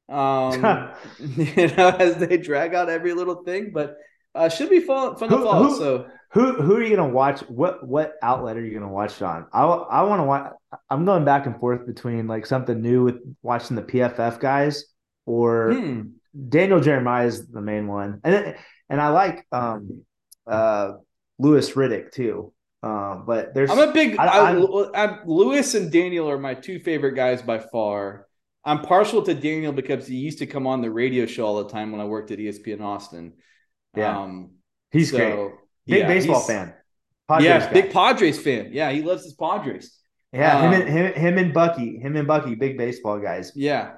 [0.08, 0.54] Um,
[1.18, 3.96] you know, as they drag out every little thing, but
[4.34, 5.68] uh, should be fun fun who, to follow.
[5.68, 7.40] Who, so who who are you gonna watch?
[7.42, 9.46] What what outlet are you gonna watch on?
[9.52, 10.52] I I want to watch.
[10.88, 14.84] I'm going back and forth between like something new with watching the PFF guys
[15.26, 16.02] or hmm.
[16.48, 18.56] Daniel Jeremiah is the main one, and
[18.88, 20.04] and I like um,
[20.46, 20.92] uh,
[21.38, 22.52] Louis Riddick too.
[22.82, 24.50] Um, but there's I'm a big I, I,
[24.94, 28.26] I, Louis and Daniel are my two favorite guys by far.
[28.64, 31.70] I'm partial to Daniel because he used to come on the radio show all the
[31.70, 33.34] time when I worked at ESPN Austin.
[33.96, 34.52] Yeah, um,
[34.90, 35.50] he's so, great.
[35.86, 36.74] Big yeah, baseball fan.
[37.28, 37.72] Padres yeah, guy.
[37.72, 38.70] big Padres fan.
[38.72, 39.98] Yeah, he loves his Padres.
[40.32, 43.52] Yeah, um, him and him, him and Bucky, him and Bucky, big baseball guys.
[43.54, 43.94] Yeah,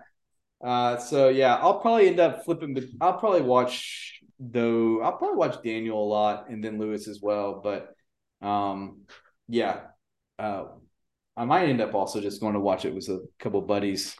[0.62, 2.76] uh, so yeah, I'll probably end up flipping.
[3.00, 5.02] I'll probably watch though.
[5.02, 7.60] I'll probably watch Daniel a lot and then Louis as well.
[7.62, 7.94] But
[8.42, 9.02] um,
[9.48, 9.80] yeah,
[10.38, 10.64] uh,
[11.36, 14.16] I might end up also just going to watch it with a couple buddies.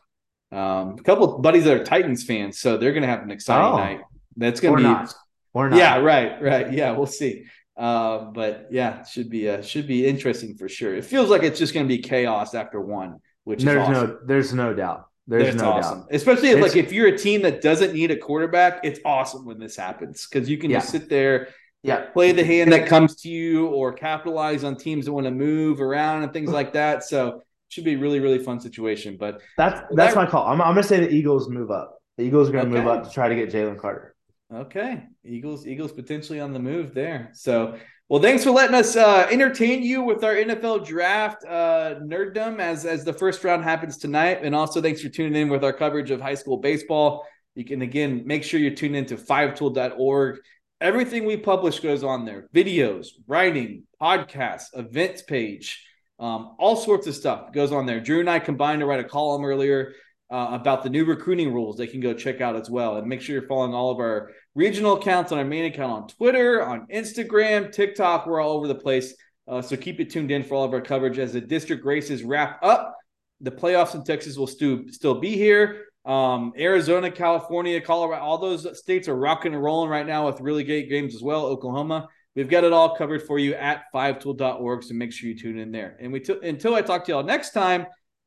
[0.51, 3.77] Um, a couple buddies that are Titans fans, so they're gonna have an exciting oh,
[3.77, 4.01] night.
[4.37, 5.15] That's gonna be not.
[5.55, 5.79] or not.
[5.79, 6.73] Yeah, right, right.
[6.73, 7.45] Yeah, we'll see.
[7.75, 10.95] Uh, but yeah, should be uh, should be interesting for sure.
[10.95, 14.09] It feels like it's just gonna be chaos after one, which there's awesome.
[14.09, 15.07] no there's no doubt.
[15.27, 16.01] There's That's no awesome.
[16.01, 16.09] doubt.
[16.11, 19.59] Especially if, like if you're a team that doesn't need a quarterback, it's awesome when
[19.59, 20.81] this happens because you can yeah.
[20.81, 21.49] just sit there,
[21.83, 25.33] yeah, play the hand that comes to you, or capitalize on teams that want to
[25.33, 27.05] move around and things like that.
[27.05, 29.17] So should be a really really fun situation.
[29.19, 30.47] But that's that's that, my call.
[30.47, 31.99] I'm, I'm gonna say the Eagles move up.
[32.19, 32.79] The Eagles are gonna okay.
[32.79, 34.15] move up to try to get Jalen Carter.
[34.53, 37.31] Okay, Eagles Eagles potentially on the move there.
[37.35, 37.79] So
[38.09, 42.85] well, thanks for letting us uh, entertain you with our NFL draft uh, nerddom as
[42.85, 46.11] as the first round happens tonight, and also thanks for tuning in with our coverage
[46.11, 47.27] of high school baseball.
[47.55, 50.41] You can again make sure you're tuned into 5tool.org
[50.83, 55.87] everything we publish goes on there videos, writing, podcasts, events page,
[56.19, 58.01] um, all sorts of stuff goes on there.
[58.01, 59.95] Drew and I combined to write a column earlier
[60.31, 62.97] uh, about the new recruiting rules they can go check out as well.
[62.97, 66.09] And make sure you're following all of our regional accounts on our main account on
[66.09, 68.27] Twitter, on Instagram, TikTok.
[68.27, 69.15] We're all over the place.
[69.47, 72.23] Uh, so keep it tuned in for all of our coverage as the district races
[72.23, 72.97] wrap up.
[73.41, 75.87] The playoffs in Texas will still still be here.
[76.05, 80.65] Um, Arizona, California, Colorado, all those states are rocking and rolling right now with really
[80.65, 81.47] great games as well.
[81.47, 84.83] Oklahoma, we've got it all covered for you at fivetool.org.
[84.83, 85.97] So make sure you tune in there.
[86.01, 87.87] And we t- until I talk to y'all next time.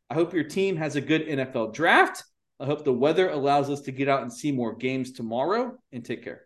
[0.09, 2.23] I hope your team has a good NFL draft.
[2.59, 6.05] I hope the weather allows us to get out and see more games tomorrow and
[6.05, 6.43] take care.